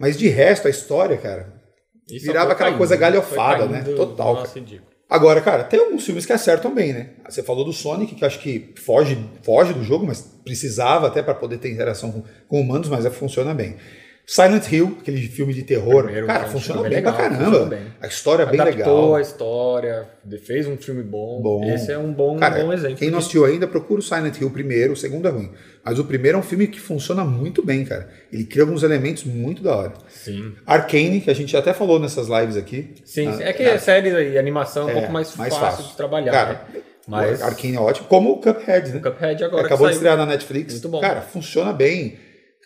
Mas 0.00 0.18
de 0.18 0.28
resto, 0.28 0.66
a 0.66 0.70
história, 0.70 1.16
cara, 1.16 1.62
só 2.08 2.18
virava 2.26 2.52
aquela 2.52 2.70
caindo, 2.70 2.78
coisa 2.78 2.96
galhofada, 2.96 3.66
né? 3.66 3.82
Total, 3.82 4.34
Nossa. 4.34 4.60
Agora, 5.08 5.40
cara, 5.42 5.62
tem 5.62 5.78
alguns 5.78 6.04
filmes 6.04 6.24
que 6.24 6.32
acertam 6.32 6.74
bem, 6.74 6.92
né? 6.92 7.10
Você 7.28 7.42
falou 7.42 7.64
do 7.64 7.72
Sonic, 7.72 8.14
que 8.14 8.24
acho 8.24 8.40
que 8.40 8.72
foge, 8.82 9.18
foge 9.42 9.74
do 9.74 9.84
jogo, 9.84 10.06
mas 10.06 10.22
precisava 10.42 11.06
até 11.06 11.22
para 11.22 11.34
poder 11.34 11.58
ter 11.58 11.70
interação 11.70 12.10
com, 12.10 12.24
com 12.48 12.60
humanos, 12.60 12.88
mas 12.88 13.04
é, 13.04 13.10
funciona 13.10 13.52
bem. 13.52 13.76
Silent 14.24 14.70
Hill, 14.70 14.98
aquele 15.00 15.20
filme 15.22 15.52
de 15.52 15.62
terror, 15.64 16.04
Primeiro, 16.04 16.26
cara, 16.28 16.44
funciona 16.46 16.82
bem 16.82 16.90
legal, 16.92 17.12
pra 17.12 17.28
caramba. 17.28 17.64
bem. 17.66 17.80
A 18.00 18.06
história 18.06 18.44
é 18.44 18.46
bem 18.46 18.60
Adaptou 18.60 18.94
legal. 18.94 19.14
a 19.16 19.20
história, 19.20 20.08
fez 20.44 20.66
um 20.66 20.76
filme 20.76 21.02
bom. 21.02 21.40
Bom. 21.42 21.64
Esse 21.64 21.90
é 21.90 21.98
um 21.98 22.12
bom, 22.12 22.38
Cara, 22.38 22.62
bom 22.64 22.72
exemplo. 22.72 22.96
quem 22.96 23.10
não 23.10 23.18
assistiu 23.18 23.44
ainda, 23.44 23.66
procura 23.66 23.98
o 23.98 24.02
Silent 24.02 24.40
Hill 24.40 24.48
primeiro, 24.50 24.92
o 24.92 24.96
segundo 24.96 25.26
é 25.26 25.30
ruim. 25.30 25.50
Mas 25.84 25.98
o 25.98 26.04
primeiro 26.04 26.38
é 26.38 26.40
um 26.40 26.42
filme 26.44 26.68
que 26.68 26.78
funciona 26.80 27.24
muito 27.24 27.64
bem, 27.66 27.84
cara. 27.84 28.08
Ele 28.32 28.44
cria 28.44 28.62
alguns 28.62 28.84
elementos 28.84 29.24
muito 29.24 29.60
da 29.62 29.74
hora. 29.76 29.92
Sim. 30.08 30.52
Arcane, 30.64 31.20
que 31.20 31.30
a 31.30 31.34
gente 31.34 31.56
até 31.56 31.72
falou 31.74 31.98
nessas 31.98 32.28
lives 32.28 32.56
aqui. 32.56 32.94
Sim, 33.04 33.26
Ah, 33.26 33.38
é 33.42 33.52
que 33.52 33.64
a 33.64 33.78
série 33.78 34.08
e 34.32 34.38
animação 34.38 34.84
é 34.84 34.86
um 34.86 34.90
é, 34.90 35.00
pouco 35.00 35.12
mais, 35.12 35.34
mais 35.36 35.52
fácil, 35.54 35.76
fácil. 35.78 35.90
de 35.90 35.96
trabalhar. 35.96 36.32
Cara, 36.32 36.52
né? 36.72 36.80
Mas 37.08 37.42
Arcane 37.42 37.74
é 37.74 37.80
ótimo. 37.80 38.06
Como 38.06 38.30
o 38.30 38.40
Cuphead, 38.40 38.92
né? 38.92 38.98
o 38.98 39.02
Cuphead 39.02 39.42
agora 39.42 39.66
Acabou 39.66 39.88
de 39.88 39.94
estrear 39.94 40.16
na 40.16 40.24
Netflix. 40.24 40.74
Muito 40.74 40.88
bom. 40.88 41.00
Cara, 41.00 41.20
funciona 41.20 41.72
bem. 41.72 42.16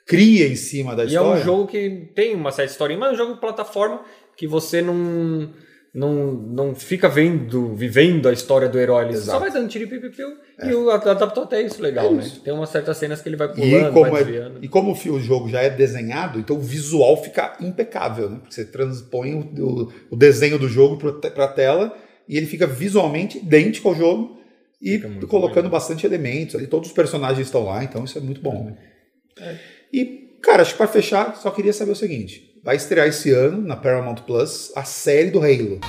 Cria 0.07 0.47
em 0.47 0.57
cima 0.57 0.95
da 0.95 1.03
E 1.03 1.07
é 1.07 1.09
história. 1.11 1.41
um 1.43 1.45
jogo 1.45 1.67
que 1.67 2.11
tem 2.15 2.35
uma 2.35 2.53
certa 2.53 2.71
historinha, 2.73 2.99
mas 3.01 3.11
é 3.11 3.13
um 3.15 3.17
jogo 3.17 3.35
de 3.35 3.41
plataforma 3.41 4.03
que 4.37 4.47
você 4.47 4.81
não, 4.81 5.51
não, 5.93 6.33
não 6.33 6.75
fica 6.77 7.09
vendo, 7.09 7.75
vivendo 7.75 8.29
a 8.29 8.33
história 8.33 8.69
do 8.69 8.79
herói. 8.79 9.07
Ele 9.07 9.15
só 9.15 9.19
Exato. 9.23 9.41
vai 9.41 9.51
dando 9.51 9.69
tiro 9.69 9.85
e 9.85 9.87
piu-piu-piu, 9.89 10.29
e 10.65 10.75
o 10.75 10.91
adaptou 10.91 11.43
até 11.43 11.61
isso 11.61 11.83
legal, 11.83 12.07
É 12.07 12.11
né? 12.11 12.23
isso. 12.23 12.41
Tem 12.41 12.53
umas 12.55 12.69
certas 12.69 12.97
cenas 12.99 13.21
que 13.21 13.29
ele 13.29 13.37
vai 13.37 13.49
E 13.49 13.55
pulando, 13.55 13.93
como, 13.93 14.11
vai 14.11 14.21
é- 14.21 14.25
desviando. 14.25 14.59
e 14.65 14.69
como 14.69 14.93
o 14.93 15.21
jogo 15.21 15.49
já 15.49 15.61
é 15.63 15.71
desenhado, 15.71 16.39
então 16.39 16.57
o 16.57 16.61
visual 16.61 17.21
fica 17.23 17.57
impecável. 17.61 18.31
Né? 18.31 18.37
Porque 18.39 18.55
Você 18.55 18.65
transpõe 18.65 19.35
o, 19.35 19.65
o- 19.65 19.93
o 20.13 20.17
desenho 20.17 20.59
do 20.59 20.69
jogo 20.69 20.97
para 21.21 21.45
a 21.45 21.49
tela 21.49 21.97
e 22.29 22.37
ele 22.37 22.47
fica 22.47 22.67
visualmente 22.67 23.39
idêntico 23.39 23.89
ao 23.89 23.95
jogo 23.97 24.37
e 24.81 24.99
colocando 25.27 25.57
legal. 25.65 25.71
bastante 25.73 26.07
elementos 26.07 26.55
ali. 26.55 26.67
Todos 26.69 26.91
os 26.91 26.95
personagens 26.95 27.45
estão 27.45 27.65
lá, 27.65 27.83
então 27.83 28.05
isso 28.05 28.17
é 28.19 28.21
muito 28.21 28.41
bom. 28.41 28.67
Né? 28.67 29.59
É. 29.93 29.97
E, 29.97 30.39
cara, 30.43 30.63
acho 30.63 30.73
que 30.73 30.79
para 30.79 30.87
fechar, 30.89 31.37
só 31.37 31.51
queria 31.51 31.73
saber 31.73 31.93
o 31.93 31.97
seguinte: 31.97 32.59
vai 32.63 32.77
estrear 32.77 33.07
esse 33.07 33.31
ano 33.33 33.61
na 33.61 33.77
Paramount 33.77 34.23
Plus 34.27 34.73
a 34.77 34.85
série 34.85 35.31
do 35.31 35.41
Halo. 35.41 35.81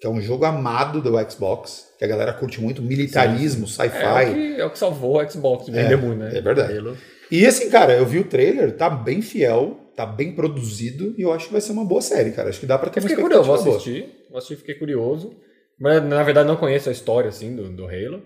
Que 0.00 0.06
é 0.06 0.10
um 0.10 0.20
jogo 0.20 0.44
amado 0.44 1.00
do 1.00 1.30
Xbox, 1.30 1.86
que 1.96 2.04
a 2.04 2.08
galera 2.08 2.32
curte 2.32 2.60
muito, 2.60 2.82
militarismo, 2.82 3.64
É, 3.64 3.68
sci-fi. 3.68 4.34
que, 4.34 4.60
é 4.60 4.64
o 4.64 4.70
que 4.70 4.78
salvou 4.78 5.22
o 5.22 5.30
Xbox 5.30 5.66
de 5.66 5.70
vender 5.72 5.96
muito, 5.96 6.18
né? 6.18 6.36
é 6.36 6.40
verdade. 6.40 6.76
Halo. 6.76 6.96
E 7.30 7.46
assim, 7.46 7.70
cara, 7.70 7.94
eu 7.94 8.04
vi 8.04 8.18
o 8.18 8.24
trailer, 8.24 8.72
tá 8.76 8.90
bem 8.90 9.22
fiel, 9.22 9.78
tá 9.96 10.04
bem 10.04 10.32
produzido 10.32 11.14
e 11.16 11.22
eu 11.22 11.32
acho 11.32 11.46
que 11.46 11.52
vai 11.52 11.60
ser 11.60 11.70
uma 11.72 11.84
boa 11.84 12.02
série, 12.02 12.32
cara. 12.32 12.48
Acho 12.48 12.58
que 12.58 12.66
dá 12.66 12.76
pra 12.76 12.90
ter 12.90 12.98
Eu 12.98 13.04
uma 13.04 13.08
fiquei 13.10 13.22
curioso, 13.22 13.42
expectativa 13.52 13.70
vou 13.70 13.80
boa. 13.94 14.00
assistir. 14.02 14.26
Vou 14.28 14.38
assistir, 14.38 14.56
fiquei 14.56 14.74
curioso. 14.74 15.36
Mas, 15.78 16.02
na 16.04 16.22
verdade, 16.24 16.48
não 16.48 16.56
conheço 16.56 16.88
a 16.88 16.92
história, 16.92 17.28
assim, 17.28 17.54
do, 17.54 17.70
do 17.70 17.86
Halo. 17.86 18.22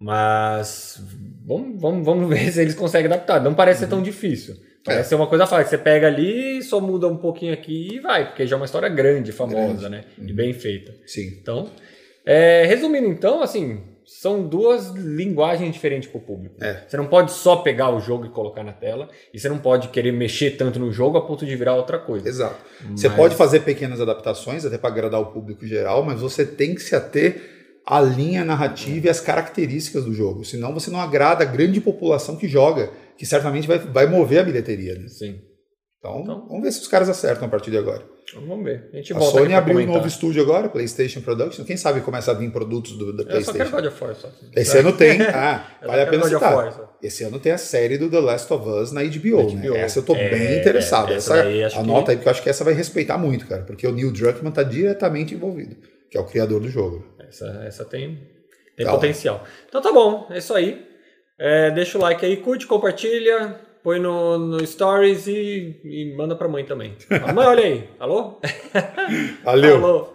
Mas 0.00 1.00
vamos, 1.46 1.80
vamos, 1.80 2.04
vamos 2.06 2.28
ver 2.30 2.50
se 2.50 2.60
eles 2.60 2.74
conseguem 2.74 3.06
adaptar. 3.12 3.40
Não 3.42 3.54
parece 3.54 3.80
ser 3.80 3.84
Uhum. 3.84 3.90
tão 3.90 4.02
difícil. 4.02 4.56
Parece 4.84 5.02
É. 5.02 5.08
ser 5.10 5.14
uma 5.14 5.26
coisa 5.26 5.46
fácil. 5.46 5.68
Você 5.68 5.76
pega 5.78 6.06
ali, 6.06 6.62
só 6.62 6.80
muda 6.80 7.06
um 7.06 7.16
pouquinho 7.18 7.52
aqui 7.52 7.96
e 7.96 8.00
vai. 8.00 8.26
Porque 8.28 8.46
já 8.46 8.56
é 8.56 8.58
uma 8.58 8.64
história 8.64 8.88
grande, 8.88 9.30
famosa, 9.30 9.58
Grande. 9.60 9.84
Uhum. 9.84 9.90
né? 9.90 10.04
E 10.26 10.32
bem 10.32 10.52
feita. 10.54 10.94
Sim. 11.06 11.38
Então, 11.40 11.70
é, 12.24 12.64
resumindo 12.66 13.06
então, 13.06 13.42
assim, 13.42 13.82
são 14.06 14.42
duas 14.48 14.88
linguagens 14.94 15.70
diferentes 15.72 16.08
para 16.08 16.18
o 16.18 16.22
público. 16.22 16.56
É. 16.64 16.82
Você 16.88 16.96
não 16.96 17.06
pode 17.06 17.30
só 17.32 17.56
pegar 17.56 17.90
o 17.94 18.00
jogo 18.00 18.24
e 18.24 18.30
colocar 18.30 18.64
na 18.64 18.72
tela, 18.72 19.08
e 19.34 19.38
você 19.38 19.48
não 19.50 19.58
pode 19.58 19.88
querer 19.88 20.12
mexer 20.12 20.52
tanto 20.52 20.78
no 20.80 20.90
jogo 20.90 21.18
a 21.18 21.26
ponto 21.26 21.44
de 21.44 21.54
virar 21.54 21.74
outra 21.76 21.98
coisa. 21.98 22.26
Exato. 22.26 22.56
Você 22.96 23.06
Mas- 23.08 23.16
pode 23.16 23.36
fazer 23.36 23.60
pequenas 23.60 24.00
adaptações, 24.00 24.64
até 24.64 24.78
pra 24.78 24.88
agradar 24.88 25.20
o 25.20 25.26
público 25.26 25.66
geral, 25.66 26.02
mas 26.02 26.20
você 26.22 26.44
tem 26.46 26.74
que 26.74 26.80
se 26.80 26.96
ater 26.96 27.59
à 27.90 28.00
linha 28.00 28.44
narrativa 28.44 29.06
e 29.06 29.10
às 29.10 29.20
características 29.20 30.04
do 30.04 30.14
jogo. 30.14 30.44
Senão 30.44 30.72
você 30.72 30.90
não 30.90 31.00
agrada 31.00 31.42
a 31.42 31.46
grande 31.46 31.80
população 31.80 32.36
que 32.36 32.46
joga, 32.46 32.90
que 33.18 33.26
certamente 33.26 33.66
vai, 33.66 33.78
vai 33.78 34.06
mover 34.06 34.38
a 34.40 34.44
bilheteria. 34.44 34.94
Né? 34.94 35.08
Sim. 35.08 35.40
Então, 35.98 36.20
Então- 36.22 36.46
vamos 36.48 36.62
ver 36.62 36.72
se 36.72 36.80
os 36.80 36.88
caras 36.88 37.08
acertam 37.08 37.46
a 37.46 37.50
partir 37.50 37.70
de 37.70 37.76
agora. 37.76 38.02
Então, 38.30 38.46
vamos 38.46 38.64
ver. 38.64 38.88
A 38.92 38.96
gente 38.96 39.12
A 39.12 39.18
volta 39.18 39.38
Sony 39.38 39.54
abriu 39.54 39.74
um 39.74 39.80
comentar. 39.80 39.96
novo 39.96 40.06
estúdio 40.08 40.40
agora, 40.40 40.68
PlayStation 40.68 41.20
Production. 41.20 41.64
Quem 41.64 41.76
sabe 41.76 42.00
começa 42.00 42.30
a 42.30 42.34
vir 42.34 42.50
produtos 42.52 42.92
do, 42.92 43.12
da 43.12 43.24
Eu 43.24 43.42
só 43.42 43.52
quero 43.52 43.68
PlayStation. 43.68 43.76
God 43.76 43.86
of 43.86 44.04
War 44.04 44.14
só. 44.14 44.28
Esse 44.56 44.78
ano 44.78 44.92
tem. 44.92 45.18
Ah, 45.34 45.66
vale 45.84 46.02
a 46.02 46.06
pena 46.06 46.24
citar. 46.26 46.54
War. 46.54 46.90
Esse 47.02 47.24
ano 47.24 47.40
tem 47.40 47.50
a 47.52 47.58
série 47.58 47.98
do 47.98 48.08
The 48.08 48.20
Last 48.20 48.50
of 48.52 48.68
Us 48.68 48.92
na 48.92 49.02
HBO, 49.02 49.42
HBO. 49.42 49.72
né? 49.74 49.80
Essa 49.80 49.98
eu 49.98 50.02
tô 50.04 50.14
É, 50.14 50.30
bem 50.30 50.60
interessado. 50.60 51.12
essa 51.12 51.34
Essa, 51.34 51.42
daí 51.42 51.64
acho 51.64 51.74
que- 51.74 51.82
anota 51.82 52.12
aí, 52.12 52.16
porque 52.18 52.28
eu 52.28 52.30
acho 52.30 52.42
que 52.42 52.48
essa 52.48 52.62
vai 52.64 52.72
respeitar 52.72 53.18
muito, 53.18 53.46
cara. 53.48 53.62
Porque 53.64 53.84
o 53.86 53.92
Neil 53.92 54.12
Druckmann 54.12 54.52
tá 54.52 54.62
diretamente 54.62 55.34
envolvido, 55.34 55.76
que 56.10 56.16
é 56.16 56.20
o 56.20 56.24
criador 56.24 56.60
do 56.60 56.68
jogo. 56.70 57.04
Essa, 57.30 57.64
essa 57.64 57.84
tem, 57.84 58.18
tem 58.76 58.84
Tá 58.84 58.92
potencial. 58.92 59.44
Então 59.68 59.80
tá 59.80 59.92
bom, 59.92 60.26
é 60.30 60.38
isso 60.38 60.52
aí. 60.52 60.86
É, 61.38 61.70
deixa 61.70 61.96
o 61.96 62.00
like 62.00 62.26
aí, 62.26 62.36
curte, 62.36 62.66
compartilha, 62.66 63.58
põe 63.82 63.98
no, 63.98 64.36
no 64.36 64.66
Stories 64.66 65.26
e, 65.28 65.80
e 65.84 66.14
manda 66.16 66.34
pra 66.34 66.48
mãe 66.48 66.64
também. 66.64 66.96
Mãe, 67.32 67.46
olha 67.46 67.64
aí. 67.64 67.88
Alô? 67.98 68.40
Valeu! 69.44 69.76
Alô? 69.76 70.14